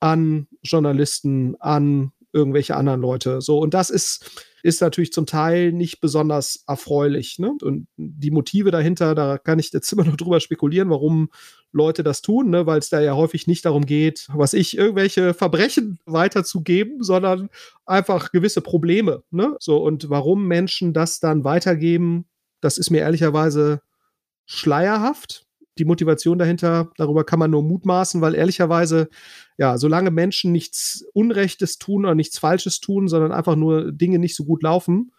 [0.00, 3.40] an Journalisten, an irgendwelche anderen Leute.
[3.40, 7.38] So, und das ist, ist natürlich zum Teil nicht besonders erfreulich.
[7.38, 7.52] Ne?
[7.62, 11.30] Und die Motive dahinter, da kann ich jetzt immer nur drüber spekulieren, warum
[11.72, 12.66] Leute das tun, ne?
[12.66, 17.48] weil es da ja häufig nicht darum geht, was ich, irgendwelche Verbrechen weiterzugeben, sondern
[17.86, 19.22] einfach gewisse Probleme.
[19.30, 19.56] Ne?
[19.60, 22.26] So, und warum Menschen das dann weitergeben,
[22.60, 23.80] das ist mir ehrlicherweise
[24.46, 25.46] schleierhaft
[25.80, 29.08] Die Motivation dahinter, darüber kann man nur mutmaßen, weil ehrlicherweise,
[29.56, 34.36] ja, solange Menschen nichts Unrechtes tun oder nichts Falsches tun, sondern einfach nur Dinge nicht
[34.36, 35.10] so gut laufen,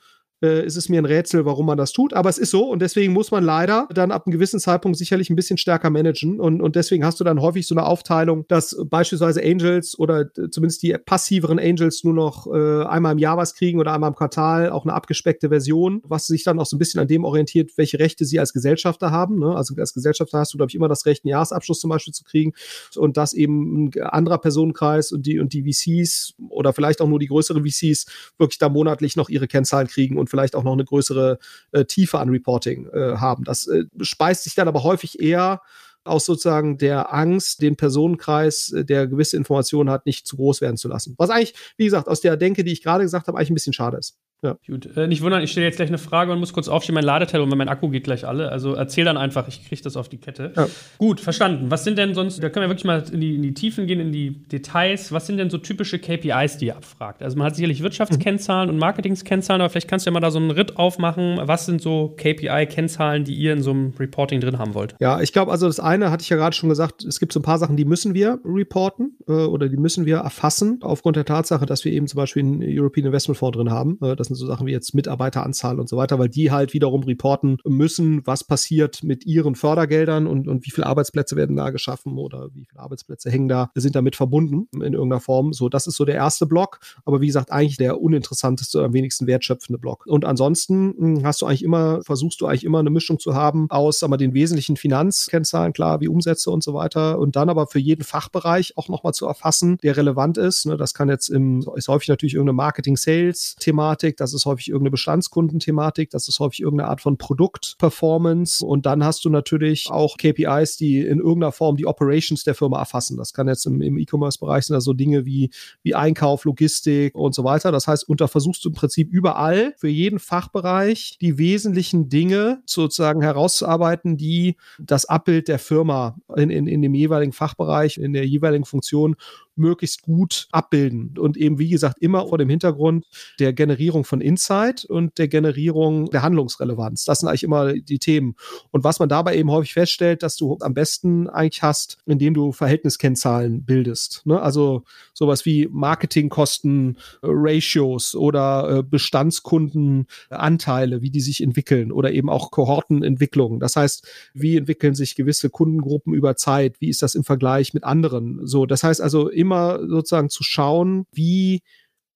[0.42, 2.14] äh, ist es mir ein Rätsel, warum man das tut.
[2.14, 5.30] Aber es ist so und deswegen muss man leider dann ab einem gewissen Zeitpunkt sicherlich
[5.30, 6.40] ein bisschen stärker managen.
[6.40, 10.84] Und, und deswegen hast du dann häufig so eine Aufteilung, dass beispielsweise Angels oder zumindest
[10.84, 14.70] die passiveren Angels nur noch äh, einmal im Jahr was kriegen oder einmal im Quartal,
[14.70, 18.00] auch eine abgespeckte Version, was sich dann auch so ein bisschen an dem orientiert, welche
[18.00, 19.40] Rechte sie als Gesellschafter haben.
[19.40, 19.56] Ne?
[19.56, 22.24] Also als Gesellschafter hast du, glaube ich, immer das Recht, einen Jahresabschluss zum Beispiel zu
[22.24, 22.54] kriegen
[22.96, 27.20] und das eben ein anderer Personenkreis und die, und die VCs oder vielleicht auch nur
[27.20, 28.06] die größeren VCs
[28.38, 31.38] wirklich da monatlich noch ihre Kennzahlen kriegen und vielleicht auch noch eine größere
[31.72, 33.44] äh, Tiefe an Reporting äh, haben.
[33.44, 35.62] Das äh, speist sich dann aber häufig eher
[36.04, 40.78] aus sozusagen der Angst, den Personenkreis, äh, der gewisse Informationen hat, nicht zu groß werden
[40.78, 41.14] zu lassen.
[41.18, 43.74] Was eigentlich, wie gesagt, aus der Denke, die ich gerade gesagt habe, eigentlich ein bisschen
[43.74, 44.18] schade ist.
[44.44, 44.58] Ja.
[44.68, 47.04] Gut, äh, nicht wundern, ich stelle jetzt gleich eine Frage und muss kurz aufstehen, mein
[47.04, 48.52] Ladeteil, und mein Akku geht gleich alle.
[48.52, 50.52] Also erzähl dann einfach, ich kriege das auf die Kette.
[50.56, 50.68] Ja.
[50.98, 51.70] Gut, verstanden.
[51.70, 54.00] Was sind denn sonst, da können wir wirklich mal in die, in die, Tiefen gehen,
[54.00, 55.12] in die Details.
[55.12, 57.22] Was sind denn so typische KPIs, die ihr abfragt?
[57.22, 58.76] Also man hat sicherlich Wirtschaftskennzahlen mhm.
[58.76, 61.40] und Marketingskennzahlen, aber vielleicht kannst du ja mal da so einen Ritt aufmachen.
[61.42, 64.96] Was sind so KPI-Kennzahlen, die ihr in so einem Reporting drin haben wollt?
[65.00, 67.40] Ja, ich glaube, also das eine hatte ich ja gerade schon gesagt, es gibt so
[67.40, 71.26] ein paar Sachen, die müssen wir reporten äh, oder die müssen wir erfassen, aufgrund der
[71.26, 74.00] Tatsache, dass wir eben zum Beispiel einen European Investment Fonds drin haben.
[74.02, 76.74] Äh, das sind so Sachen wie jetzt mit Mitarbeiteranzahl und so weiter, weil die halt
[76.74, 81.70] wiederum reporten müssen, was passiert mit ihren Fördergeldern und, und wie viele Arbeitsplätze werden da
[81.70, 85.54] geschaffen oder wie viele Arbeitsplätze hängen da, sind damit verbunden in irgendeiner Form.
[85.54, 86.80] So, das ist so der erste Block.
[87.06, 90.06] Aber wie gesagt, eigentlich der uninteressanteste, am wenigsten wertschöpfende Block.
[90.06, 93.70] Und ansonsten hm, hast du eigentlich immer, versuchst du eigentlich immer eine Mischung zu haben
[93.70, 97.20] aus, sagen wir, den wesentlichen Finanzkennzahlen, klar, wie Umsätze und so weiter.
[97.20, 100.66] Und dann aber für jeden Fachbereich auch nochmal zu erfassen, der relevant ist.
[100.66, 106.12] Ne, das kann jetzt im, ist häufig natürlich irgendeine Marketing-Sales-Thematik, das ist häufig irgendeine Bestandskundenthematik,
[106.12, 111.00] das ist häufig irgendeine Art von Produktperformance und dann hast du natürlich auch KPIs, die
[111.00, 113.18] in irgendeiner Form die Operations der Firma erfassen.
[113.18, 115.50] Das kann jetzt im, im E-Commerce-Bereich sind da so Dinge wie,
[115.82, 117.72] wie Einkauf, Logistik und so weiter.
[117.72, 123.22] Das heißt, da versuchst du im Prinzip überall für jeden Fachbereich die wesentlichen Dinge sozusagen
[123.22, 128.66] herauszuarbeiten, die das Abbild der Firma in, in, in dem jeweiligen Fachbereich, in der jeweiligen
[128.66, 129.16] Funktion
[129.56, 131.18] möglichst gut abbilden.
[131.18, 133.06] Und eben, wie gesagt, immer vor dem Hintergrund
[133.40, 137.06] der Generierung von Insight und der Generierung der Handlungsrelevanz.
[137.06, 138.36] Das sind eigentlich immer die Themen.
[138.72, 142.52] Und was man dabei eben häufig feststellt, dass du am besten eigentlich hast, indem du
[142.52, 144.26] Verhältniskennzahlen bildest.
[144.26, 144.42] Ne?
[144.42, 144.84] Also
[145.14, 153.60] sowas wie Marketingkosten, Ratios oder äh, Bestandskundenanteile, wie die sich entwickeln oder eben auch Kohortenentwicklungen.
[153.60, 156.76] Das heißt, wie entwickeln sich gewisse Kundengruppen über Zeit?
[156.80, 158.46] Wie ist das im Vergleich mit anderen?
[158.46, 161.62] So, das heißt also immer sozusagen zu schauen, wie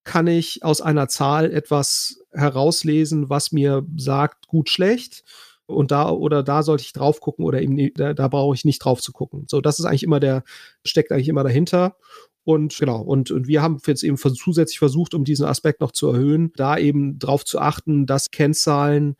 [0.05, 5.23] kann ich aus einer Zahl etwas herauslesen, was mir sagt, gut, schlecht.
[5.65, 8.79] Und da oder da sollte ich drauf gucken oder eben da, da brauche ich nicht
[8.79, 9.45] drauf zu gucken.
[9.49, 10.43] So, das ist eigentlich immer der,
[10.85, 11.97] steckt eigentlich immer dahinter.
[12.43, 16.09] Und genau, und, und wir haben jetzt eben zusätzlich versucht, um diesen Aspekt noch zu
[16.09, 19.15] erhöhen, da eben drauf zu achten, dass Kennzahlen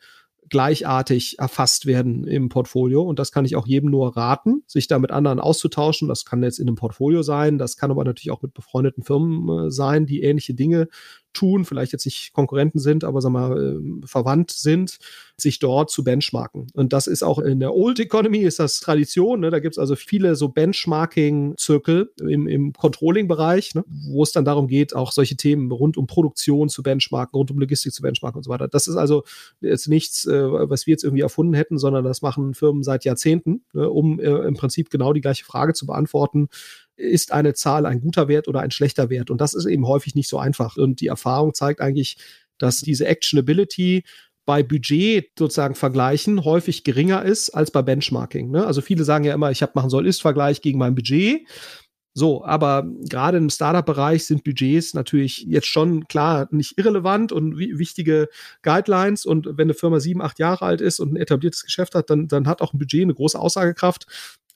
[0.48, 3.02] gleichartig erfasst werden im Portfolio.
[3.02, 6.08] Und das kann ich auch jedem nur raten, sich da mit anderen auszutauschen.
[6.08, 9.66] Das kann jetzt in einem Portfolio sein, das kann aber natürlich auch mit befreundeten Firmen
[9.66, 10.88] äh, sein, die ähnliche Dinge
[11.36, 14.98] tun, vielleicht jetzt nicht Konkurrenten sind, aber sag mal, äh, verwandt sind,
[15.38, 16.68] sich dort zu benchmarken.
[16.72, 19.40] Und das ist auch in der Old Economy ist das Tradition.
[19.40, 19.50] Ne?
[19.50, 23.84] Da gibt es also viele so Benchmarking-Zirkel im, im Controlling-Bereich, ne?
[23.86, 27.58] wo es dann darum geht, auch solche Themen rund um Produktion zu benchmarken, rund um
[27.58, 28.68] Logistik zu benchmarken und so weiter.
[28.68, 29.24] Das ist also
[29.60, 33.62] jetzt nichts, äh, was wir jetzt irgendwie erfunden hätten, sondern das machen Firmen seit Jahrzehnten,
[33.74, 33.90] ne?
[33.90, 36.48] um äh, im Prinzip genau die gleiche Frage zu beantworten
[36.96, 39.30] ist eine Zahl ein guter Wert oder ein schlechter Wert?
[39.30, 40.76] Und das ist eben häufig nicht so einfach.
[40.76, 42.16] Und die Erfahrung zeigt eigentlich,
[42.58, 44.04] dass diese Actionability
[44.46, 48.50] bei Budget sozusagen vergleichen häufig geringer ist als bei Benchmarking.
[48.50, 48.64] Ne?
[48.64, 51.46] Also viele sagen ja immer, ich habe machen soll ist Vergleich gegen mein Budget.
[52.18, 58.28] So, aber gerade im Startup-Bereich sind Budgets natürlich jetzt schon klar nicht irrelevant und wichtige
[58.62, 59.26] Guidelines.
[59.26, 62.26] Und wenn eine Firma sieben, acht Jahre alt ist und ein etabliertes Geschäft hat, dann,
[62.26, 64.06] dann hat auch ein Budget eine große Aussagekraft.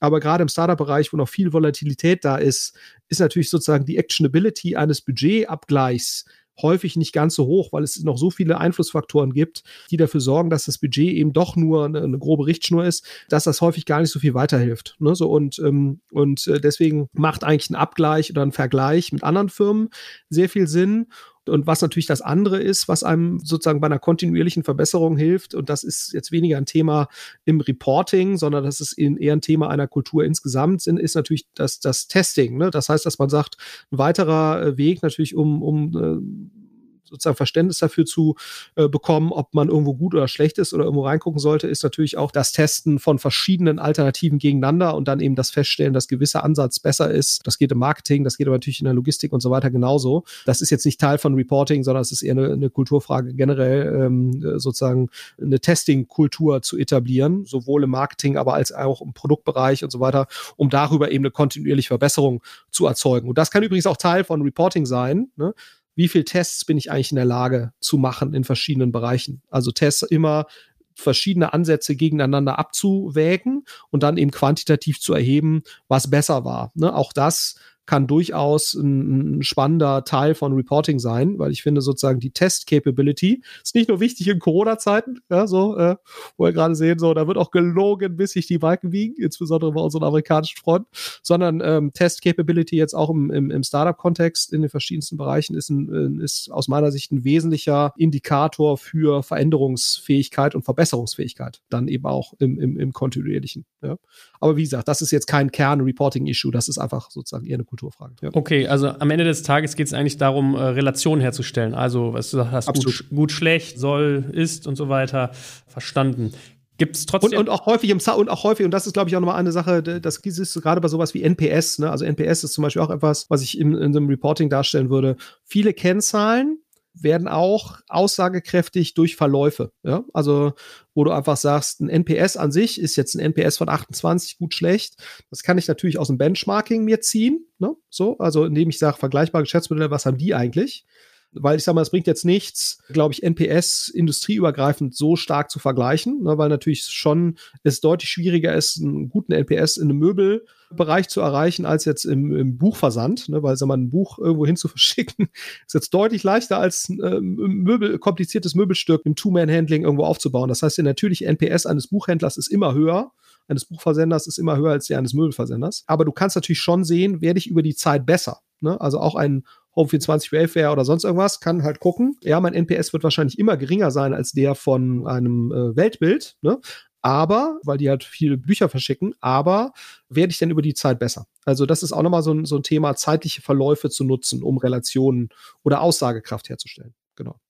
[0.00, 2.76] Aber gerade im Startup-Bereich, wo noch viel Volatilität da ist,
[3.08, 6.24] ist natürlich sozusagen die Actionability eines Budgetabgleichs
[6.62, 10.50] häufig nicht ganz so hoch, weil es noch so viele Einflussfaktoren gibt, die dafür sorgen,
[10.50, 14.00] dass das Budget eben doch nur eine, eine grobe Richtschnur ist, dass das häufig gar
[14.00, 14.96] nicht so viel weiterhilft.
[14.98, 15.14] Ne?
[15.14, 19.48] So und, ähm, und äh, deswegen macht eigentlich ein Abgleich oder ein Vergleich mit anderen
[19.48, 19.90] Firmen
[20.28, 21.06] sehr viel Sinn.
[21.48, 25.68] Und was natürlich das andere ist, was einem sozusagen bei einer kontinuierlichen Verbesserung hilft, und
[25.68, 27.08] das ist jetzt weniger ein Thema
[27.44, 32.08] im Reporting, sondern das ist eher ein Thema einer Kultur insgesamt, ist natürlich das, das
[32.08, 32.58] Testing.
[32.58, 32.70] Ne?
[32.70, 33.56] Das heißt, dass man sagt,
[33.90, 36.69] ein weiterer äh, Weg natürlich, um, um äh,
[37.10, 38.36] sozusagen Verständnis dafür zu
[38.76, 42.16] äh, bekommen, ob man irgendwo gut oder schlecht ist oder irgendwo reingucken sollte, ist natürlich
[42.16, 46.78] auch das Testen von verschiedenen Alternativen gegeneinander und dann eben das Feststellen, dass gewisser Ansatz
[46.78, 47.40] besser ist.
[47.44, 50.24] Das geht im Marketing, das geht aber natürlich in der Logistik und so weiter genauso.
[50.46, 54.04] Das ist jetzt nicht Teil von Reporting, sondern es ist eher eine, eine Kulturfrage generell,
[54.04, 55.08] ähm, sozusagen
[55.40, 60.26] eine Testing-Kultur zu etablieren, sowohl im Marketing, aber als auch im Produktbereich und so weiter,
[60.56, 63.28] um darüber eben eine kontinuierliche Verbesserung zu erzeugen.
[63.28, 65.30] Und das kann übrigens auch Teil von Reporting sein.
[65.36, 65.54] Ne?
[65.94, 69.42] Wie viele Tests bin ich eigentlich in der Lage zu machen in verschiedenen Bereichen?
[69.50, 70.46] Also Tests immer
[70.94, 76.72] verschiedene Ansätze gegeneinander abzuwägen und dann eben quantitativ zu erheben, was besser war.
[76.74, 76.94] Ne?
[76.94, 77.56] Auch das
[77.90, 83.42] kann durchaus ein, ein, spannender Teil von Reporting sein, weil ich finde sozusagen die Test-Capability
[83.64, 85.96] ist nicht nur wichtig in Corona-Zeiten, ja, so, äh,
[86.36, 89.72] wo wir gerade sehen, so, da wird auch gelogen, bis sich die Balken wiegen, insbesondere
[89.72, 90.86] bei unseren amerikanischen Freunden,
[91.24, 96.20] sondern ähm, Test-Capability jetzt auch im, im, im Startup-Kontext in den verschiedensten Bereichen ist, ein,
[96.20, 102.60] ist aus meiner Sicht ein wesentlicher Indikator für Veränderungsfähigkeit und Verbesserungsfähigkeit, dann eben auch im,
[102.60, 103.66] im, im kontinuierlichen.
[103.82, 103.96] Ja.
[104.38, 108.14] Aber wie gesagt, das ist jetzt kein Kern-Reporting-Issue, das ist einfach sozusagen eher eine Kulturfrage.
[108.22, 108.30] Ja.
[108.32, 111.74] Okay, also am Ende des Tages geht es eigentlich darum, äh, Relationen herzustellen.
[111.74, 115.30] Also, was du gesagt hast, gut, gut, schlecht, soll, ist und so weiter,
[115.66, 116.32] verstanden.
[116.78, 117.38] Gibt es trotzdem.
[117.38, 119.36] Und, und, auch häufig im und auch häufig, und das ist, glaube ich, auch nochmal
[119.36, 121.90] eine Sache, das ist gerade bei sowas wie NPS, ne?
[121.90, 125.16] Also NPS ist zum Beispiel auch etwas, was ich in, in einem Reporting darstellen würde.
[125.44, 126.58] Viele Kennzahlen,
[126.94, 129.72] werden auch aussagekräftig durch Verläufe.
[129.82, 130.04] Ja?
[130.12, 130.52] Also,
[130.94, 134.54] wo du einfach sagst, ein NPS an sich ist jetzt ein NPS von 28 gut
[134.54, 134.96] schlecht.
[135.30, 137.46] Das kann ich natürlich aus dem Benchmarking mir ziehen.
[137.58, 137.74] Ne?
[137.88, 140.84] So, also indem ich sage, vergleichbare Geschäftsmodelle, was haben die eigentlich?
[141.32, 145.58] Weil ich sage mal, es bringt jetzt nichts, glaube ich, NPS industrieübergreifend so stark zu
[145.58, 151.08] vergleichen, ne, weil natürlich schon es deutlich schwieriger ist, einen guten NPS in einem Möbelbereich
[151.08, 154.56] zu erreichen, als jetzt im, im Buchversand, ne, weil, sag mal, ein Buch irgendwo hin
[154.56, 155.28] zu verschicken,
[155.66, 160.48] ist jetzt deutlich leichter als ähm, Möbel, kompliziertes Möbelstück im Two-Man-Handling irgendwo aufzubauen.
[160.48, 163.12] Das heißt, der natürliche NPS eines Buchhändlers ist immer höher
[163.50, 165.84] eines Buchversenders ist immer höher als der eines Möbelversenders.
[165.86, 168.40] Aber du kannst natürlich schon sehen, werde ich über die Zeit besser.
[168.60, 168.80] Ne?
[168.80, 169.44] Also auch ein
[169.80, 172.16] Home 24 Welfare oder sonst irgendwas, kann halt gucken.
[172.22, 176.60] Ja, mein NPS wird wahrscheinlich immer geringer sein als der von einem äh, Weltbild, ne?
[177.02, 179.72] Aber, weil die halt viele Bücher verschicken, aber
[180.10, 181.26] werde ich denn über die Zeit besser?
[181.46, 184.58] Also, das ist auch nochmal so ein, so ein Thema, zeitliche Verläufe zu nutzen, um
[184.58, 185.30] Relationen
[185.62, 186.94] oder Aussagekraft herzustellen.
[187.16, 187.40] Genau.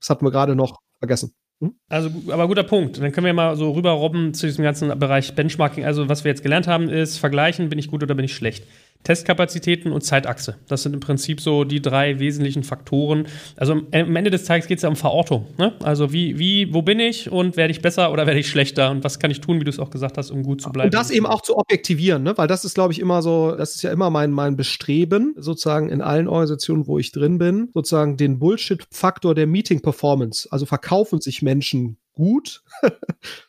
[0.00, 1.34] Das hatten wir gerade noch vergessen.
[1.60, 1.74] Hm?
[1.88, 2.98] Also, aber guter Punkt.
[2.98, 5.84] Dann können wir mal so rüberrobben zu diesem ganzen Bereich Benchmarking.
[5.84, 8.64] Also, was wir jetzt gelernt haben, ist vergleichen, bin ich gut oder bin ich schlecht.
[9.04, 10.56] Testkapazitäten und Zeitachse.
[10.66, 13.26] Das sind im Prinzip so die drei wesentlichen Faktoren.
[13.56, 15.46] Also am Ende des Tages geht es ja um Verortung.
[15.58, 15.74] Ne?
[15.82, 19.04] Also wie, wie, wo bin ich und werde ich besser oder werde ich schlechter und
[19.04, 20.88] was kann ich tun, wie du es auch gesagt hast, um gut zu bleiben.
[20.88, 22.36] Und das eben auch zu objektivieren, ne?
[22.36, 25.90] weil das ist, glaube ich, immer so, das ist ja immer mein, mein Bestreben, sozusagen
[25.90, 31.42] in allen Organisationen, wo ich drin bin, sozusagen den Bullshit-Faktor der Meeting-Performance, also verkaufen sich
[31.42, 32.62] Menschen gut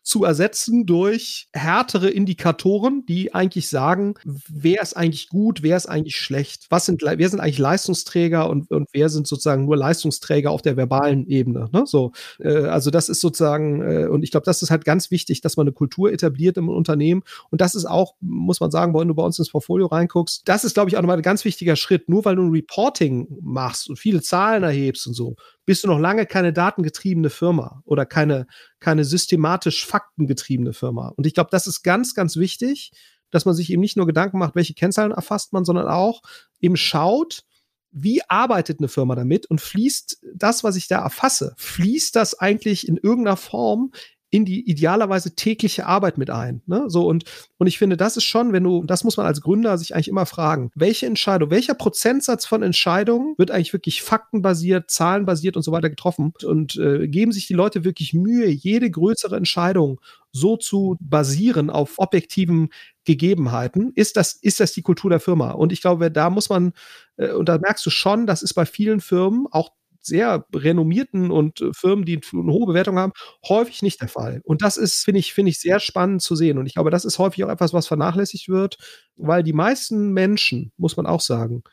[0.04, 6.18] zu ersetzen durch härtere Indikatoren, die eigentlich sagen, wer ist eigentlich gut, wer ist eigentlich
[6.18, 10.62] schlecht, was sind, wer sind eigentlich Leistungsträger und, und wer sind sozusagen nur Leistungsträger auf
[10.62, 11.70] der verbalen Ebene.
[11.72, 11.84] Ne?
[11.86, 15.42] So, äh, also das ist sozusagen, äh, und ich glaube, das ist halt ganz wichtig,
[15.42, 17.24] dass man eine Kultur etabliert im Unternehmen.
[17.50, 20.64] Und das ist auch, muss man sagen, wenn du bei uns ins Portfolio reinguckst, das
[20.64, 22.10] ist, glaube ich, auch nochmal ein ganz wichtiger Schritt.
[22.10, 26.00] Nur weil du ein Reporting machst und viele Zahlen erhebst und so, bist du noch
[26.00, 28.48] lange keine datengetriebene Firma oder keine,
[28.80, 31.10] keine systematisch faktengetriebene Firma.
[31.16, 32.92] Und ich glaube, das ist ganz, ganz wichtig,
[33.32, 36.22] dass man sich eben nicht nur Gedanken macht, welche Kennzahlen erfasst man, sondern auch
[36.60, 37.44] eben schaut,
[37.92, 42.88] wie arbeitet eine Firma damit und fließt das, was ich da erfasse, fließt das eigentlich
[42.88, 43.92] in irgendeiner Form
[44.36, 46.62] in die idealerweise tägliche Arbeit mit ein.
[46.66, 46.84] Ne?
[46.88, 47.24] So und,
[47.58, 50.10] und ich finde, das ist schon, wenn du, das muss man als Gründer sich eigentlich
[50.10, 55.72] immer fragen, welche Entscheidung, welcher Prozentsatz von Entscheidungen wird eigentlich wirklich faktenbasiert, zahlenbasiert und so
[55.72, 60.02] weiter getroffen und äh, geben sich die Leute wirklich Mühe, jede größere Entscheidung
[60.34, 62.72] so zu basieren auf objektiven
[63.06, 65.52] Gegebenheiten, ist das, ist das die Kultur der Firma.
[65.52, 66.74] Und ich glaube, da muss man,
[67.16, 69.70] äh, und da merkst du schon, das ist bei vielen Firmen, auch
[70.06, 73.14] sehr renommierten und äh, Firmen, die eine hohe Bewertung haben,
[73.48, 74.42] häufig nicht der Fall.
[74.44, 76.58] Und das ist, finde ich, finde ich sehr spannend zu sehen.
[76.58, 78.78] Und ich glaube, das ist häufig auch etwas, was vernachlässigt wird,
[79.16, 81.64] weil die meisten Menschen, muss man auch sagen,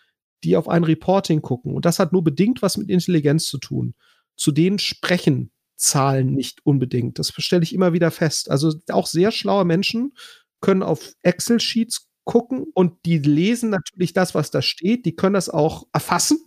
[0.45, 3.95] die auf ein Reporting gucken, und das hat nur bedingt was mit Intelligenz zu tun,
[4.37, 7.19] zu denen sprechen Zahlen nicht unbedingt.
[7.19, 8.51] Das stelle ich immer wieder fest.
[8.51, 10.15] Also auch sehr schlaue Menschen
[10.61, 15.07] können auf Excel-Sheets gucken und die lesen natürlich das, was da steht.
[15.07, 16.39] Die können das auch erfassen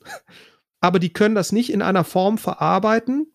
[0.86, 3.28] aber die können das nicht in einer Form verarbeiten,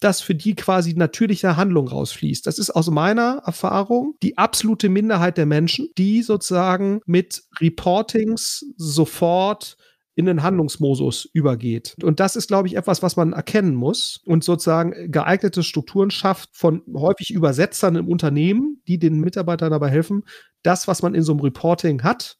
[0.00, 2.46] dass für die quasi natürliche Handlung rausfließt.
[2.46, 9.76] Das ist aus meiner Erfahrung die absolute Minderheit der Menschen, die sozusagen mit Reportings sofort
[10.16, 11.96] in den Handlungsmodus übergeht.
[12.02, 16.50] Und das ist, glaube ich, etwas, was man erkennen muss und sozusagen geeignete Strukturen schafft
[16.52, 20.24] von häufig Übersetzern im Unternehmen, die den Mitarbeitern dabei helfen,
[20.62, 22.36] das, was man in so einem Reporting hat,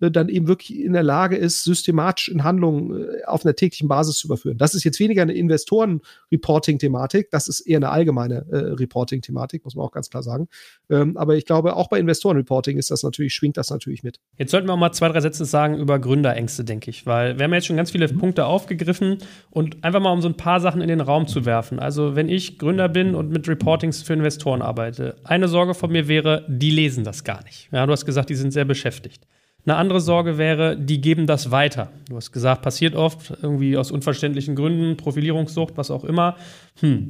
[0.00, 4.18] dann eben wirklich in der Lage ist, systematisch in Handlungen äh, auf einer täglichen Basis
[4.18, 4.58] zu überführen.
[4.58, 9.86] Das ist jetzt weniger eine Investoren-Reporting-Thematik, das ist eher eine allgemeine äh, Reporting-Thematik, muss man
[9.86, 10.48] auch ganz klar sagen.
[10.90, 14.20] Ähm, aber ich glaube, auch bei Investoren-Reporting ist das natürlich, schwingt das natürlich mit.
[14.36, 17.44] Jetzt sollten wir auch mal zwei, drei Sätze sagen über Gründerängste, denke ich, weil wir
[17.44, 18.08] haben jetzt schon ganz viele.
[18.18, 19.18] Punkte aufgegriffen
[19.50, 21.78] und einfach mal um so ein paar Sachen in den Raum zu werfen.
[21.78, 26.08] Also, wenn ich Gründer bin und mit Reportings für Investoren arbeite, eine Sorge von mir
[26.08, 27.68] wäre, die lesen das gar nicht.
[27.72, 29.26] Ja, du hast gesagt, die sind sehr beschäftigt.
[29.68, 31.90] Eine andere Sorge wäre, die geben das weiter.
[32.08, 36.36] Du hast gesagt, passiert oft, irgendwie aus unverständlichen Gründen, Profilierungssucht, was auch immer.
[36.80, 37.08] Hm.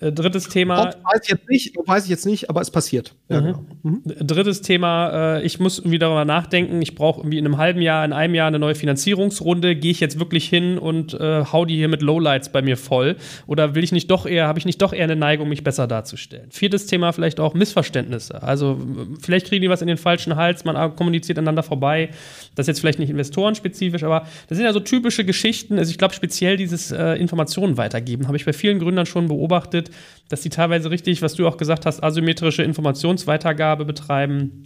[0.00, 0.84] Äh, drittes Thema.
[0.84, 3.14] Ob, weiß ich jetzt nicht, weiß ich jetzt nicht, aber es passiert.
[3.28, 3.44] Ja, mhm.
[3.44, 3.64] Genau.
[3.82, 4.02] Mhm.
[4.26, 8.04] Drittes Thema, äh, ich muss irgendwie darüber nachdenken, ich brauche irgendwie in einem halben Jahr,
[8.06, 9.76] in einem Jahr eine neue Finanzierungsrunde.
[9.76, 13.16] Gehe ich jetzt wirklich hin und äh, hau die hier mit Lowlights bei mir voll?
[13.46, 15.86] Oder will ich nicht doch eher, habe ich nicht doch eher eine Neigung, mich besser
[15.86, 16.50] darzustellen?
[16.52, 18.42] Viertes Thema, vielleicht auch Missverständnisse.
[18.42, 18.78] Also
[19.20, 22.14] vielleicht kriegen die was in den falschen Hals, man kommuniziert aneinander vorbei dabei.
[22.54, 25.78] Das ist jetzt vielleicht nicht investorenspezifisch, aber das sind ja so typische Geschichten.
[25.78, 29.90] Also ich glaube, speziell dieses äh, Informationen weitergeben, habe ich bei vielen Gründern schon beobachtet,
[30.28, 34.64] dass die teilweise richtig, was du auch gesagt hast, asymmetrische Informationsweitergabe betreiben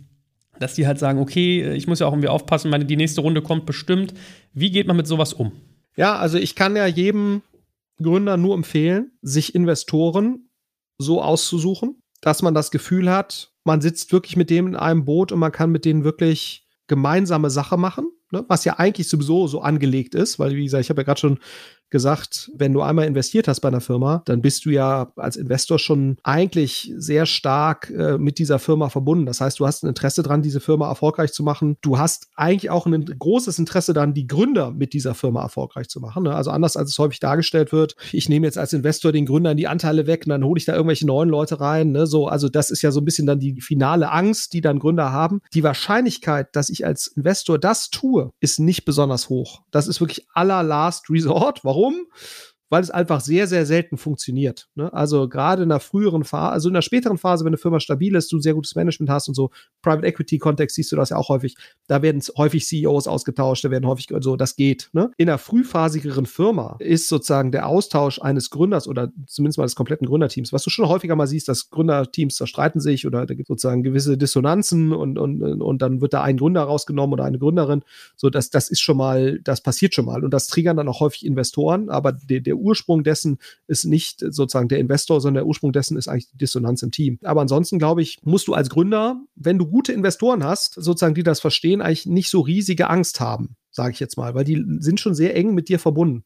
[0.61, 3.43] dass die halt sagen, okay, ich muss ja auch irgendwie aufpassen, meine, die nächste Runde
[3.43, 4.15] kommt bestimmt.
[4.53, 5.51] Wie geht man mit sowas um?
[5.97, 7.43] Ja, also ich kann ja jedem
[8.01, 10.51] Gründer nur empfehlen, sich Investoren
[10.99, 15.33] so auszusuchen, dass man das Gefühl hat, man sitzt wirklich mit dem in einem Boot
[15.33, 16.62] und man kann mit denen wirklich
[16.93, 18.45] gemeinsame Sache machen, ne?
[18.49, 21.39] was ja eigentlich sowieso so angelegt ist, weil, wie gesagt, ich habe ja gerade schon
[21.93, 25.79] gesagt, wenn du einmal investiert hast bei einer Firma, dann bist du ja als Investor
[25.79, 29.27] schon eigentlich sehr stark äh, mit dieser Firma verbunden.
[29.27, 31.77] Das heißt, du hast ein Interesse daran, diese Firma erfolgreich zu machen.
[31.83, 36.01] Du hast eigentlich auch ein großes Interesse daran, die Gründer mit dieser Firma erfolgreich zu
[36.01, 36.25] machen.
[36.25, 36.35] Ne?
[36.35, 39.69] Also anders als es häufig dargestellt wird, ich nehme jetzt als Investor den Gründern die
[39.69, 41.93] Anteile weg und dann hole ich da irgendwelche neuen Leute rein.
[41.93, 42.07] Ne?
[42.07, 45.13] So, also das ist ja so ein bisschen dann die finale Angst, die dann Gründer
[45.13, 45.41] haben.
[45.53, 49.61] Die Wahrscheinlichkeit, dass ich als Investor das tue, ist nicht besonders hoch.
[49.71, 51.65] Das ist wirklich aller Last Resort.
[51.65, 51.82] Warum?
[51.83, 52.07] Warum?
[52.73, 54.71] Weil es einfach sehr, sehr selten funktioniert.
[54.77, 54.91] Ne?
[54.95, 58.15] Also gerade in der früheren Phase, also in der späteren Phase, wenn eine Firma stabil
[58.17, 59.51] ist, du sehr gutes Management hast und so,
[59.83, 61.55] Private Equity Kontext siehst du das ja auch häufig,
[61.87, 64.89] da werden häufig CEOs ausgetauscht, da werden häufig, so, also das geht.
[64.95, 65.11] Ne?
[65.19, 70.07] In einer frühphasigeren Firma ist sozusagen der Austausch eines Gründers oder zumindest mal des kompletten
[70.07, 73.49] Gründerteams, was du schon häufiger mal siehst, dass Gründerteams zerstreiten sich oder da gibt es
[73.49, 77.83] sozusagen gewisse Dissonanzen und, und, und dann wird da ein Gründer rausgenommen oder eine Gründerin.
[78.17, 81.01] So, das, das ist schon mal, das passiert schon mal und das triggern dann auch
[81.01, 85.73] häufig Investoren, aber der, der Ursprung dessen ist nicht sozusagen der Investor, sondern der Ursprung
[85.73, 87.19] dessen ist eigentlich die Dissonanz im Team.
[87.23, 91.23] Aber ansonsten glaube ich, musst du als Gründer, wenn du gute Investoren hast, sozusagen, die
[91.23, 95.01] das verstehen, eigentlich nicht so riesige Angst haben sage ich jetzt mal, weil die sind
[95.01, 96.25] schon sehr eng mit dir verbunden.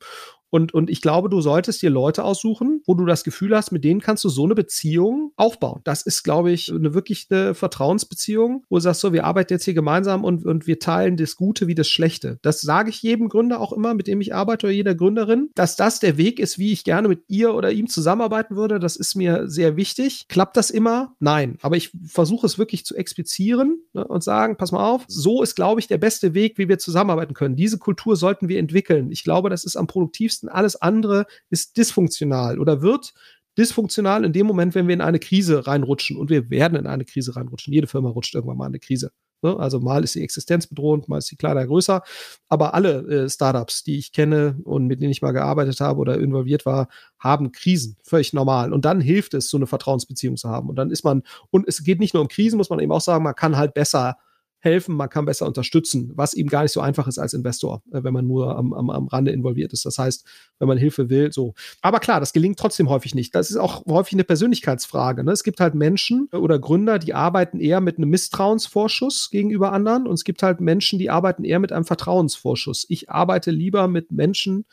[0.51, 3.85] Und, und ich glaube, du solltest dir Leute aussuchen, wo du das Gefühl hast, mit
[3.85, 5.81] denen kannst du so eine Beziehung aufbauen.
[5.85, 9.65] Das ist, glaube ich, eine wirklich eine Vertrauensbeziehung, wo du sagst, so, wir arbeiten jetzt
[9.65, 12.39] hier gemeinsam und, und wir teilen das Gute wie das Schlechte.
[12.43, 15.77] Das sage ich jedem Gründer auch immer, mit dem ich arbeite oder jeder Gründerin, dass
[15.77, 18.79] das der Weg ist, wie ich gerne mit ihr oder ihm zusammenarbeiten würde.
[18.79, 20.27] Das ist mir sehr wichtig.
[20.29, 21.15] Klappt das immer?
[21.19, 21.59] Nein.
[21.63, 25.57] Aber ich versuche es wirklich zu explizieren ne, und sagen, pass mal auf, so ist,
[25.57, 27.57] glaube ich, der beste Weg, wie wir zusammenarbeiten können.
[27.57, 29.11] Diese Kultur sollten wir entwickeln.
[29.11, 30.49] Ich glaube, das ist am produktivsten wichtigsten.
[30.49, 33.15] Alles andere ist dysfunktional oder wird
[33.59, 36.17] dysfunktional in dem Moment, wenn wir in eine Krise reinrutschen.
[36.17, 37.73] Und wir werden in eine Krise reinrutschen.
[37.73, 39.13] Jede Firma rutscht irgendwann mal in eine Krise.
[39.43, 39.57] Ne?
[39.59, 42.03] Also mal ist die Existenz bedrohend, mal ist sie kleiner, größer.
[42.49, 46.19] Aber alle äh, Startups, die ich kenne und mit denen ich mal gearbeitet habe oder
[46.21, 47.97] involviert war, haben Krisen.
[48.03, 48.75] Völlig normal.
[48.75, 50.69] Und dann hilft es, so eine Vertrauensbeziehung zu haben.
[50.69, 53.01] Und dann ist man, und es geht nicht nur um Krisen, muss man eben auch
[53.01, 54.19] sagen, man kann halt besser
[54.67, 58.05] helfen, man kann besser unterstützen, was eben gar nicht so einfach ist als Investor, äh,
[58.05, 59.87] wenn man nur am, am, am Rande involviert ist.
[59.87, 60.27] Das heißt,
[60.59, 61.55] wenn man Hilfe will, so.
[61.81, 63.35] Aber klar, das gelingt trotzdem häufig nicht.
[63.35, 65.25] Das ist auch häufig eine Persönlichkeitsfrage.
[65.25, 65.33] Ne?
[65.33, 70.15] Es gibt halt Menschen oder Gründer, die arbeiten eher mit einem Misstrauensvorschuss gegenüber anderen und
[70.15, 72.85] es gibt halt Menschen, die arbeiten eher mit einem Vertrauensvorschuss.
[72.89, 74.67] Ich arbeite lieber mit Menschen,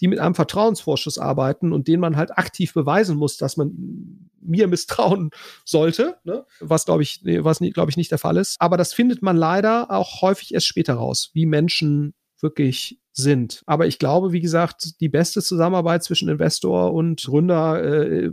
[0.00, 4.68] die mit einem Vertrauensvorschuss arbeiten und denen man halt aktiv beweisen muss, dass man mir
[4.68, 5.30] misstrauen
[5.64, 6.46] sollte, ne?
[6.60, 8.56] was glaube ich, was glaube ich nicht der Fall ist.
[8.60, 13.62] Aber das findet man leider auch häufig erst später raus, wie Menschen wirklich sind.
[13.66, 18.30] Aber ich glaube, wie gesagt, die beste Zusammenarbeit zwischen Investor und Gründer äh,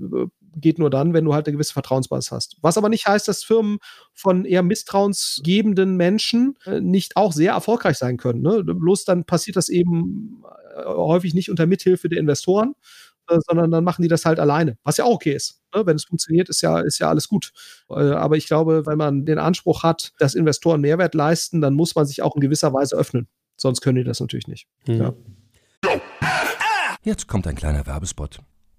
[0.56, 2.58] geht nur dann, wenn du halt eine gewisse Vertrauensbasis hast.
[2.62, 3.80] Was aber nicht heißt, dass Firmen
[4.14, 8.42] von eher misstrauensgebenden Menschen äh, nicht auch sehr erfolgreich sein können.
[8.42, 8.64] Ne?
[8.64, 10.44] Bloß dann passiert das eben
[10.76, 12.74] äh, häufig nicht unter Mithilfe der Investoren,
[13.30, 15.62] äh, sondern dann machen die das halt alleine, was ja auch okay ist.
[15.76, 15.86] Ne?
[15.86, 17.52] Wenn es funktioniert, ist ja, ist ja alles gut.
[17.88, 22.06] Aber ich glaube, wenn man den Anspruch hat, dass Investoren Mehrwert leisten, dann muss man
[22.06, 23.28] sich auch in gewisser Weise öffnen.
[23.58, 24.68] Sonst können die das natürlich nicht.
[24.88, 24.96] Mhm.
[24.96, 25.14] Ja.
[27.04, 28.40] Jetzt kommt ein kleiner Werbespot.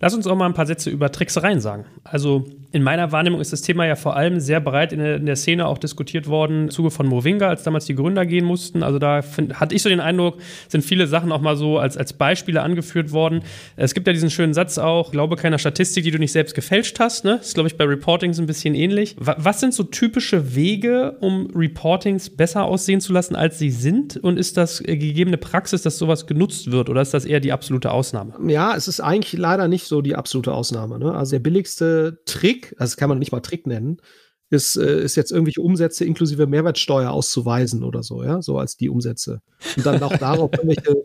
[0.00, 1.84] Lass uns auch mal ein paar Sätze über Tricksereien sagen.
[2.04, 5.66] Also in meiner Wahrnehmung ist das Thema ja vor allem sehr breit in der, Szene
[5.66, 8.82] auch diskutiert worden, im Zuge von Movinga, als damals die Gründer gehen mussten.
[8.82, 10.38] Also da find, hatte ich so den Eindruck,
[10.68, 13.42] sind viele Sachen auch mal so als, als Beispiele angeführt worden.
[13.76, 16.98] Es gibt ja diesen schönen Satz auch, glaube keiner Statistik, die du nicht selbst gefälscht
[16.98, 17.24] hast.
[17.24, 17.36] Ne?
[17.38, 19.16] Das ist, glaube ich, bei Reportings ein bisschen ähnlich.
[19.18, 24.16] Was sind so typische Wege, um Reportings besser aussehen zu lassen, als sie sind?
[24.16, 27.90] Und ist das gegebene Praxis, dass sowas genutzt wird oder ist das eher die absolute
[27.90, 28.34] Ausnahme?
[28.46, 30.98] Ja, es ist eigentlich leider nicht so die absolute Ausnahme.
[30.98, 31.14] Ne?
[31.14, 34.00] Also der billigste Trick, also das kann man nicht mal Trick nennen,
[34.48, 38.88] ist, äh, ist jetzt irgendwelche Umsätze inklusive Mehrwertsteuer auszuweisen oder so, ja, so als die
[38.88, 39.42] Umsätze.
[39.76, 40.96] Und dann auch darauf irgendwelche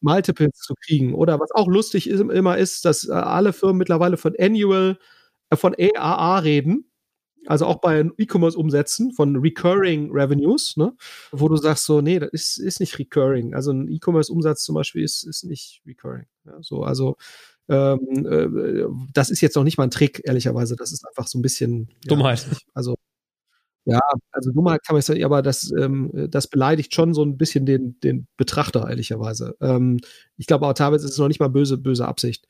[0.00, 1.14] Multiples zu kriegen.
[1.14, 4.98] Oder was auch lustig ist, immer ist, dass äh, alle Firmen mittlerweile von Annual,
[5.50, 6.84] äh, von AAA reden.
[7.46, 10.94] Also auch bei E-Commerce-Umsätzen von Recurring Revenues, ne?
[11.32, 13.54] wo du sagst so, nee, das ist, ist nicht Recurring.
[13.54, 16.26] Also ein E-Commerce-Umsatz zum Beispiel ist, ist nicht Recurring.
[16.44, 16.58] Ja?
[16.60, 17.16] So, also
[17.68, 20.76] ähm, äh, das ist jetzt noch nicht mal ein Trick, ehrlicherweise.
[20.76, 22.46] Das ist einfach so ein bisschen ja, Dummheit.
[22.74, 22.96] Also
[23.84, 24.00] ja,
[24.32, 27.98] also Dummheit kann man sagen, aber das, ähm, das beleidigt schon so ein bisschen den,
[28.00, 29.56] den Betrachter, ehrlicherweise.
[29.62, 29.98] Ähm,
[30.36, 32.46] ich glaube auch teilweise ist es noch nicht mal böse, böse Absicht.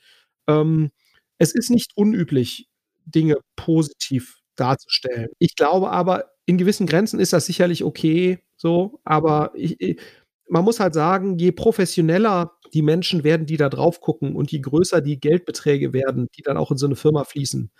[0.48, 0.90] Ähm,
[1.38, 2.68] es ist nicht unüblich,
[3.04, 5.28] Dinge positiv darzustellen.
[5.38, 10.00] Ich glaube aber, in gewissen Grenzen ist das sicherlich okay, so, aber ich,
[10.48, 14.60] man muss halt sagen, je professioneller die Menschen werden, die da drauf gucken und je
[14.60, 17.70] größer die Geldbeträge werden, die dann auch in so eine Firma fließen.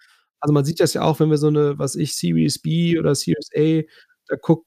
[0.41, 3.15] Also man sieht das ja auch, wenn wir so eine, was ich, Series B oder
[3.15, 3.83] Series A,
[4.27, 4.67] da guckt,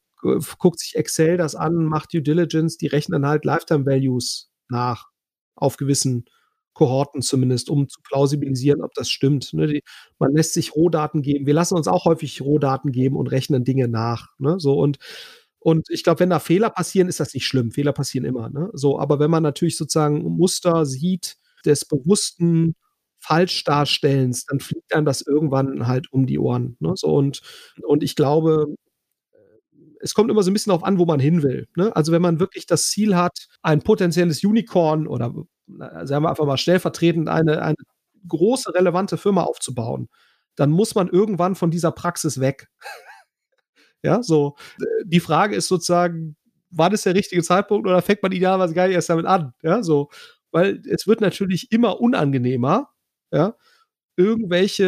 [0.60, 5.08] guckt sich Excel das an, macht Due Diligence, die rechnen halt Lifetime Values nach,
[5.56, 6.26] auf gewissen
[6.74, 9.54] Kohorten zumindest, um zu plausibilisieren, ob das stimmt.
[9.54, 9.68] Ne?
[9.68, 9.84] Die,
[10.20, 11.46] man lässt sich Rohdaten geben.
[11.46, 14.30] Wir lassen uns auch häufig Rohdaten geben und rechnen Dinge nach.
[14.40, 14.56] Ne?
[14.60, 14.98] So und
[15.64, 17.72] und ich glaube, wenn da Fehler passieren, ist das nicht schlimm.
[17.72, 18.50] Fehler passieren immer.
[18.50, 18.72] Ne?
[18.74, 22.76] So, aber wenn man natürlich sozusagen Muster sieht des bewussten
[23.20, 26.78] Falschdarstellens, dann fliegt einem das irgendwann halt um die Ohren.
[26.80, 26.94] Ne?
[26.96, 27.42] So, und,
[27.84, 28.76] und ich glaube,
[30.02, 31.68] es kommt immer so ein bisschen darauf an, wo man hin will.
[31.76, 31.96] Ne?
[31.96, 35.32] Also wenn man wirklich das Ziel hat, ein potenzielles Unicorn oder
[35.68, 37.76] sagen wir einfach mal stellvertretend eine, eine
[38.28, 40.10] große, relevante Firma aufzubauen,
[40.56, 42.68] dann muss man irgendwann von dieser Praxis weg.
[44.04, 44.56] Ja, so.
[45.06, 46.36] Die Frage ist sozusagen,
[46.72, 49.54] war das der richtige Zeitpunkt oder fängt man idealerweise gar nicht erst damit an?
[49.64, 50.10] Ja, so.
[50.52, 52.90] Weil es wird natürlich immer unangenehmer,
[53.32, 53.56] ja,
[54.18, 54.86] irgendwelche,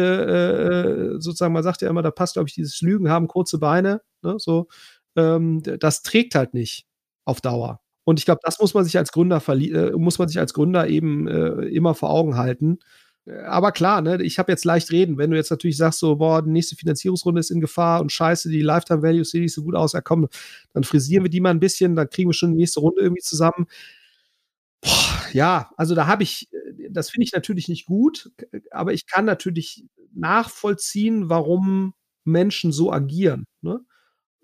[1.16, 4.02] äh, sozusagen, man sagt ja immer, da passt, glaube ich, dieses Lügen haben kurze Beine,
[4.22, 4.68] ne, so,
[5.16, 6.86] ähm, das trägt halt nicht
[7.26, 7.80] auf Dauer.
[8.04, 10.88] Und ich glaube, das muss man sich als Gründer äh, muss man sich als Gründer
[10.88, 12.78] eben äh, immer vor Augen halten,
[13.26, 15.16] aber klar, ne, ich habe jetzt leicht reden.
[15.16, 18.50] Wenn du jetzt natürlich sagst, so, boah, die nächste Finanzierungsrunde ist in Gefahr und scheiße,
[18.50, 20.28] die Lifetime Values sehen nicht so gut aus, ja komm,
[20.74, 23.22] dann frisieren wir die mal ein bisschen, dann kriegen wir schon die nächste Runde irgendwie
[23.22, 23.66] zusammen.
[24.82, 26.48] Boah, ja, also da habe ich,
[26.90, 28.30] das finde ich natürlich nicht gut,
[28.70, 31.94] aber ich kann natürlich nachvollziehen, warum
[32.24, 33.46] Menschen so agieren.
[33.62, 33.80] Ne?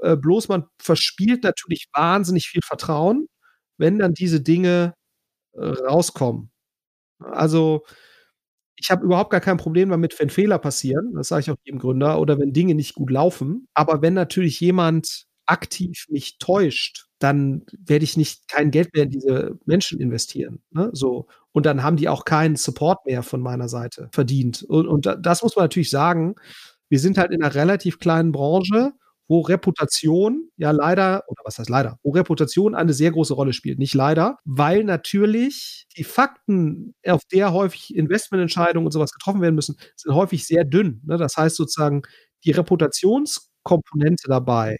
[0.00, 3.28] Äh, bloß man verspielt natürlich wahnsinnig viel Vertrauen,
[3.78, 4.94] wenn dann diese Dinge
[5.54, 6.50] äh, rauskommen.
[7.20, 7.84] Also,
[8.80, 11.12] ich habe überhaupt gar kein Problem damit, wenn Fehler passieren.
[11.14, 13.68] Das sage ich auch jedem Gründer oder wenn Dinge nicht gut laufen.
[13.74, 19.10] Aber wenn natürlich jemand aktiv mich täuscht, dann werde ich nicht kein Geld mehr in
[19.10, 20.62] diese Menschen investieren.
[20.70, 20.90] Ne?
[20.94, 21.26] So.
[21.52, 24.62] Und dann haben die auch keinen Support mehr von meiner Seite verdient.
[24.62, 26.36] Und, und das muss man natürlich sagen.
[26.88, 28.92] Wir sind halt in einer relativ kleinen Branche
[29.30, 33.78] wo Reputation ja leider, oder was heißt leider, wo Reputation eine sehr große Rolle spielt.
[33.78, 39.76] Nicht leider, weil natürlich die Fakten, auf der häufig Investmententscheidungen und sowas getroffen werden müssen,
[39.96, 41.00] sind häufig sehr dünn.
[41.06, 41.16] Ne?
[41.16, 42.02] Das heißt sozusagen,
[42.44, 44.78] die Reputationskomponente dabei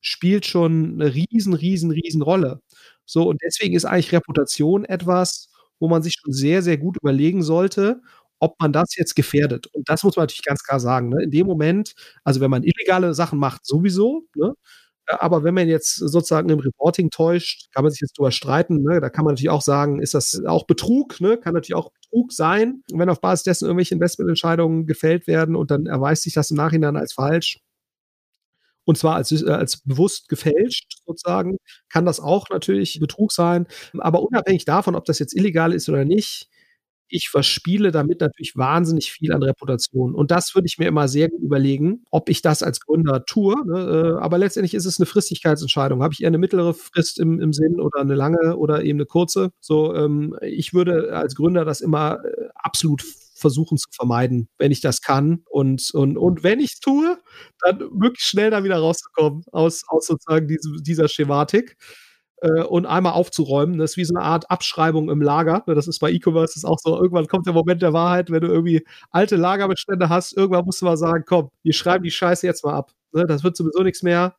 [0.00, 2.60] spielt schon eine riesen, riesen, riesen Rolle.
[3.06, 5.48] So, und deswegen ist eigentlich Reputation etwas,
[5.80, 8.00] wo man sich schon sehr, sehr gut überlegen sollte,
[8.44, 9.66] ob man das jetzt gefährdet.
[9.72, 11.08] Und das muss man natürlich ganz klar sagen.
[11.08, 11.24] Ne?
[11.24, 14.54] In dem Moment, also wenn man illegale Sachen macht, sowieso, ne?
[15.06, 18.82] Aber wenn man jetzt sozusagen im Reporting täuscht, kann man sich jetzt drüber streiten.
[18.82, 19.00] Ne?
[19.02, 21.20] Da kann man natürlich auch sagen, ist das auch Betrug?
[21.20, 21.36] Ne?
[21.36, 25.84] Kann natürlich auch Betrug sein, wenn auf Basis dessen irgendwelche Investmententscheidungen gefällt werden und dann
[25.86, 27.58] erweist sich das im Nachhinein als falsch.
[28.86, 31.56] Und zwar als, äh, als bewusst gefälscht sozusagen,
[31.88, 33.66] kann das auch natürlich Betrug sein.
[33.98, 36.48] Aber unabhängig davon, ob das jetzt illegal ist oder nicht,
[37.14, 40.14] ich verspiele damit natürlich wahnsinnig viel an Reputation.
[40.14, 43.54] Und das würde ich mir immer sehr gut überlegen, ob ich das als Gründer tue.
[43.66, 44.16] Ne?
[44.18, 46.02] Äh, aber letztendlich ist es eine Fristigkeitsentscheidung.
[46.02, 49.06] Habe ich eher eine mittlere Frist im, im Sinn oder eine lange oder eben eine
[49.06, 49.52] kurze?
[49.60, 53.04] So, ähm, ich würde als Gründer das immer äh, absolut
[53.36, 55.44] versuchen zu vermeiden, wenn ich das kann.
[55.48, 57.18] Und, und, und wenn ich es tue,
[57.60, 61.76] dann wirklich schnell da wieder rauszukommen aus, aus sozusagen diese, dieser Schematik
[62.44, 63.78] äh, und einmal aufzuräumen.
[63.78, 65.64] Das ist wie so eine Art Abschreibung im Lager.
[65.66, 68.48] Ne, das ist bei E-Commerce auch so, irgendwann kommt der Moment der Wahrheit, wenn du
[68.48, 72.64] irgendwie alte Lagerbestände hast, irgendwann musst du mal sagen, komm, wir schreiben die Scheiße jetzt
[72.64, 72.92] mal ab.
[73.12, 74.36] Ne, das wird sowieso nichts mehr.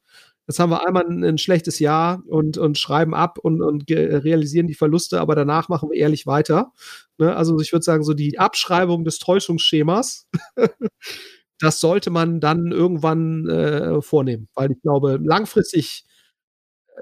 [0.48, 4.68] Jetzt haben wir einmal ein, ein, schlechtes Jahr und, und schreiben ab und, und realisieren
[4.68, 6.72] die Verluste, aber danach machen wir ehrlich weiter.
[7.18, 7.36] Ne?
[7.36, 10.28] Also ich würde sagen, so die Abschreibung des Täuschungsschemas,
[11.60, 16.06] das sollte man dann irgendwann äh, vornehmen, weil ich glaube, langfristig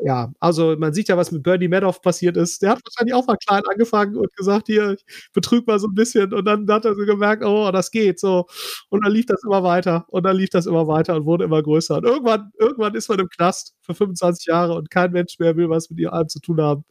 [0.01, 2.61] ja, also man sieht ja, was mit Bernie Madoff passiert ist.
[2.61, 5.93] Der hat wahrscheinlich auch mal klein angefangen und gesagt, hier, ich betrüge mal so ein
[5.93, 6.33] bisschen.
[6.33, 8.45] Und dann hat er so gemerkt, oh, das geht so.
[8.89, 10.05] Und dann lief das immer weiter.
[10.07, 11.97] Und dann lief das immer weiter und wurde immer größer.
[11.97, 15.69] Und irgendwann, irgendwann ist man im Knast für 25 Jahre und kein Mensch mehr will
[15.69, 16.83] was mit ihr allem zu tun haben.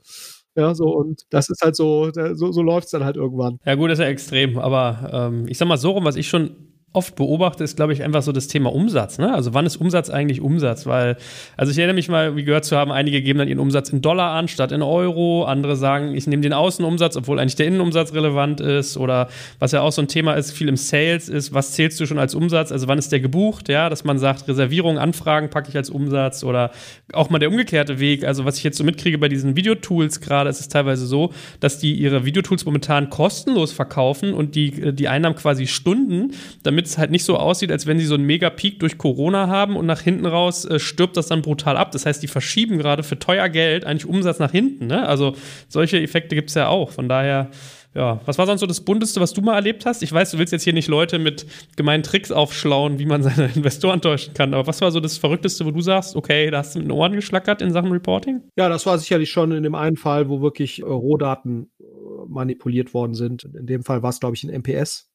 [0.54, 3.58] Ja, so und das ist halt so, so, so läuft es dann halt irgendwann.
[3.64, 6.28] Ja, gut, das ist ja extrem, aber ähm, ich sag mal so rum, was ich
[6.28, 9.18] schon oft beobachte, ist, glaube ich, einfach so das Thema Umsatz.
[9.18, 9.32] Ne?
[9.32, 10.86] Also wann ist Umsatz eigentlich Umsatz?
[10.86, 11.16] Weil,
[11.56, 14.02] also ich erinnere mich mal, wie gehört zu haben, einige geben dann ihren Umsatz in
[14.02, 15.44] Dollar an statt in Euro.
[15.44, 18.96] Andere sagen, ich nehme den Außenumsatz, obwohl eigentlich der Innenumsatz relevant ist.
[18.96, 19.28] Oder
[19.58, 22.18] was ja auch so ein Thema ist, viel im Sales ist, was zählst du schon
[22.18, 22.72] als Umsatz?
[22.72, 23.68] Also wann ist der gebucht?
[23.70, 26.72] Ja, dass man sagt, Reservierung, Anfragen packe ich als Umsatz oder
[27.12, 28.24] auch mal der umgekehrte Weg.
[28.24, 31.78] Also was ich jetzt so mitkriege bei diesen Videotools gerade, ist es teilweise so, dass
[31.78, 36.32] die ihre Videotools momentan kostenlos verkaufen und die, die Einnahmen quasi Stunden,
[36.62, 39.46] damit damit es halt nicht so aussieht, als wenn sie so einen Mega-Peak durch Corona
[39.46, 41.92] haben und nach hinten raus äh, stirbt das dann brutal ab.
[41.92, 44.86] Das heißt, die verschieben gerade für teuer Geld eigentlich Umsatz nach hinten.
[44.86, 45.06] Ne?
[45.06, 45.36] Also
[45.68, 46.90] solche Effekte gibt es ja auch.
[46.90, 47.50] Von daher,
[47.94, 50.02] ja, was war sonst so das Bunteste, was du mal erlebt hast?
[50.02, 53.50] Ich weiß, du willst jetzt hier nicht Leute mit gemeinen Tricks aufschlauen, wie man seine
[53.54, 56.74] Investoren täuschen kann, aber was war so das Verrückteste, wo du sagst, okay, da hast
[56.74, 58.42] du mit den Ohren geschlackert in Sachen Reporting?
[58.56, 61.84] Ja, das war sicherlich schon in dem einen Fall, wo wirklich äh, Rohdaten äh,
[62.28, 63.44] manipuliert worden sind.
[63.44, 65.11] In dem Fall war es, glaube ich, ein MPS.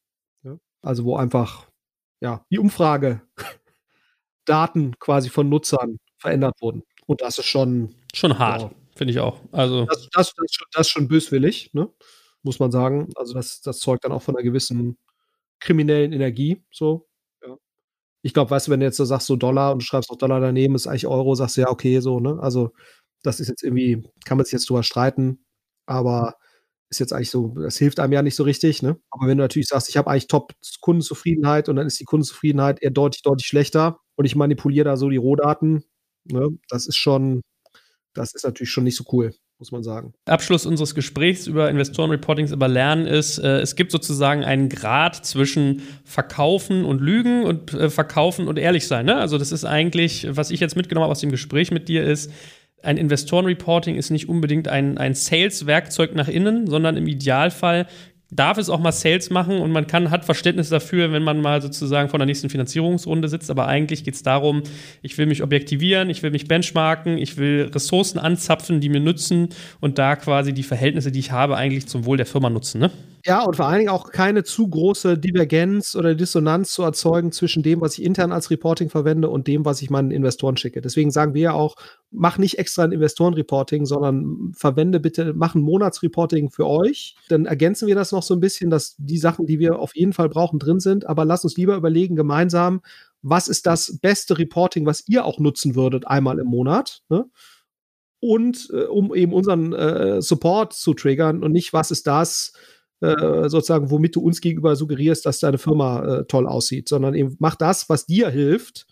[0.82, 1.68] Also wo einfach
[2.20, 3.22] ja, die Umfrage
[4.46, 6.84] Daten quasi von Nutzern verändert wurden.
[7.06, 7.96] Und das ist schon.
[8.14, 9.42] Schon hart, ja, finde ich auch.
[9.52, 11.90] Also das, das, das, das ist schon böswillig, ne?
[12.44, 13.10] muss man sagen.
[13.16, 14.98] Also das, das zeugt dann auch von einer gewissen
[15.60, 16.64] kriminellen Energie.
[16.72, 17.08] So.
[17.46, 17.58] Ja.
[18.24, 20.18] Ich glaube, weißt du, wenn du jetzt so sagst, so Dollar und du schreibst noch
[20.18, 22.40] Dollar daneben, ist eigentlich Euro, sagst du ja, okay, so, ne?
[22.42, 22.72] Also
[23.24, 25.46] das ist jetzt irgendwie, kann man sich jetzt drüber streiten,
[25.86, 26.36] aber
[26.90, 28.98] ist jetzt eigentlich so, das hilft einem ja nicht so richtig, ne?
[29.10, 32.92] Aber wenn du natürlich sagst, ich habe eigentlich Top-Kundenzufriedenheit und dann ist die Kundenzufriedenheit eher
[32.92, 35.84] deutlich, deutlich schlechter und ich manipuliere da so die Rohdaten,
[36.26, 36.50] ne?
[36.70, 37.42] Das ist schon,
[38.14, 40.14] das ist natürlich schon nicht so cool, muss man sagen.
[40.26, 45.82] Abschluss unseres Gesprächs über Investorenreportings über Lernen ist, äh, es gibt sozusagen einen Grad zwischen
[46.06, 49.06] Verkaufen und Lügen und äh, Verkaufen und ehrlich sein.
[49.06, 49.18] Ne?
[49.18, 52.32] Also das ist eigentlich, was ich jetzt mitgenommen habe aus dem Gespräch mit dir, ist,
[52.84, 57.88] ein Investorenreporting ist nicht unbedingt ein, ein Sales-Werkzeug nach innen, sondern im Idealfall
[58.30, 61.62] darf es auch mal Sales machen und man kann, hat Verständnis dafür, wenn man mal
[61.62, 63.50] sozusagen vor der nächsten Finanzierungsrunde sitzt.
[63.50, 64.64] Aber eigentlich geht es darum,
[65.02, 69.50] ich will mich objektivieren, ich will mich benchmarken, ich will Ressourcen anzapfen, die mir nützen
[69.80, 72.82] und da quasi die Verhältnisse, die ich habe, eigentlich zum Wohl der Firma nutzen.
[72.82, 72.92] Ne?
[73.28, 77.62] Ja, und vor allen Dingen auch keine zu große Divergenz oder Dissonanz zu erzeugen zwischen
[77.62, 80.80] dem, was ich intern als Reporting verwende und dem, was ich meinen Investoren schicke.
[80.80, 81.76] Deswegen sagen wir ja auch,
[82.10, 87.18] mach nicht extra ein Investorenreporting, sondern verwende bitte, mach ein Monatsreporting für euch.
[87.28, 90.14] Dann ergänzen wir das noch so ein bisschen, dass die Sachen, die wir auf jeden
[90.14, 91.06] Fall brauchen, drin sind.
[91.06, 92.80] Aber lass uns lieber überlegen gemeinsam,
[93.24, 97.02] was ist das beste Reporting, was ihr auch nutzen würdet einmal im Monat.
[97.10, 97.26] Ne?
[98.22, 102.54] Und äh, um eben unseren äh, Support zu triggern und nicht, was ist das,
[103.02, 107.36] äh, sozusagen, womit du uns gegenüber suggerierst, dass deine Firma äh, toll aussieht, sondern eben
[107.40, 108.88] mach das, was dir hilft.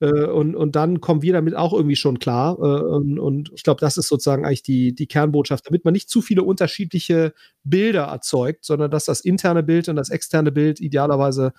[0.00, 2.58] Äh, und, und dann kommen wir damit auch irgendwie schon klar.
[2.58, 6.10] Äh, und, und ich glaube, das ist sozusagen eigentlich die, die Kernbotschaft, damit man nicht
[6.10, 7.32] zu viele unterschiedliche
[7.64, 11.52] Bilder erzeugt, sondern dass das interne Bild und das externe Bild idealerweise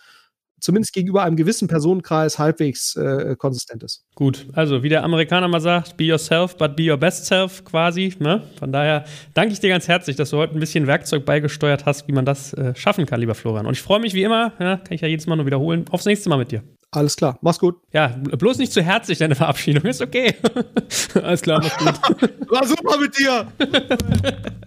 [0.60, 4.03] zumindest gegenüber einem gewissen Personenkreis halbwegs äh, konsistent ist.
[4.16, 8.16] Gut, also wie der Amerikaner mal sagt, be yourself, but be your best self quasi.
[8.20, 8.43] Ne?
[8.58, 12.08] Von daher danke ich dir ganz herzlich, dass du heute ein bisschen Werkzeug beigesteuert hast,
[12.08, 13.66] wie man das äh, schaffen kann, lieber Florian.
[13.66, 16.05] Und ich freue mich wie immer, ja, kann ich ja jedes Mal nur wiederholen, aufs
[16.05, 16.64] nächste Mal mit dir.
[16.91, 17.76] Alles klar, mach's gut.
[17.91, 19.84] Ja, bloß nicht zu herzlich, deine Verabschiedung.
[19.84, 20.36] Ist okay.
[21.22, 22.34] Alles klar, mach's gut.
[22.49, 23.47] War super mit dir.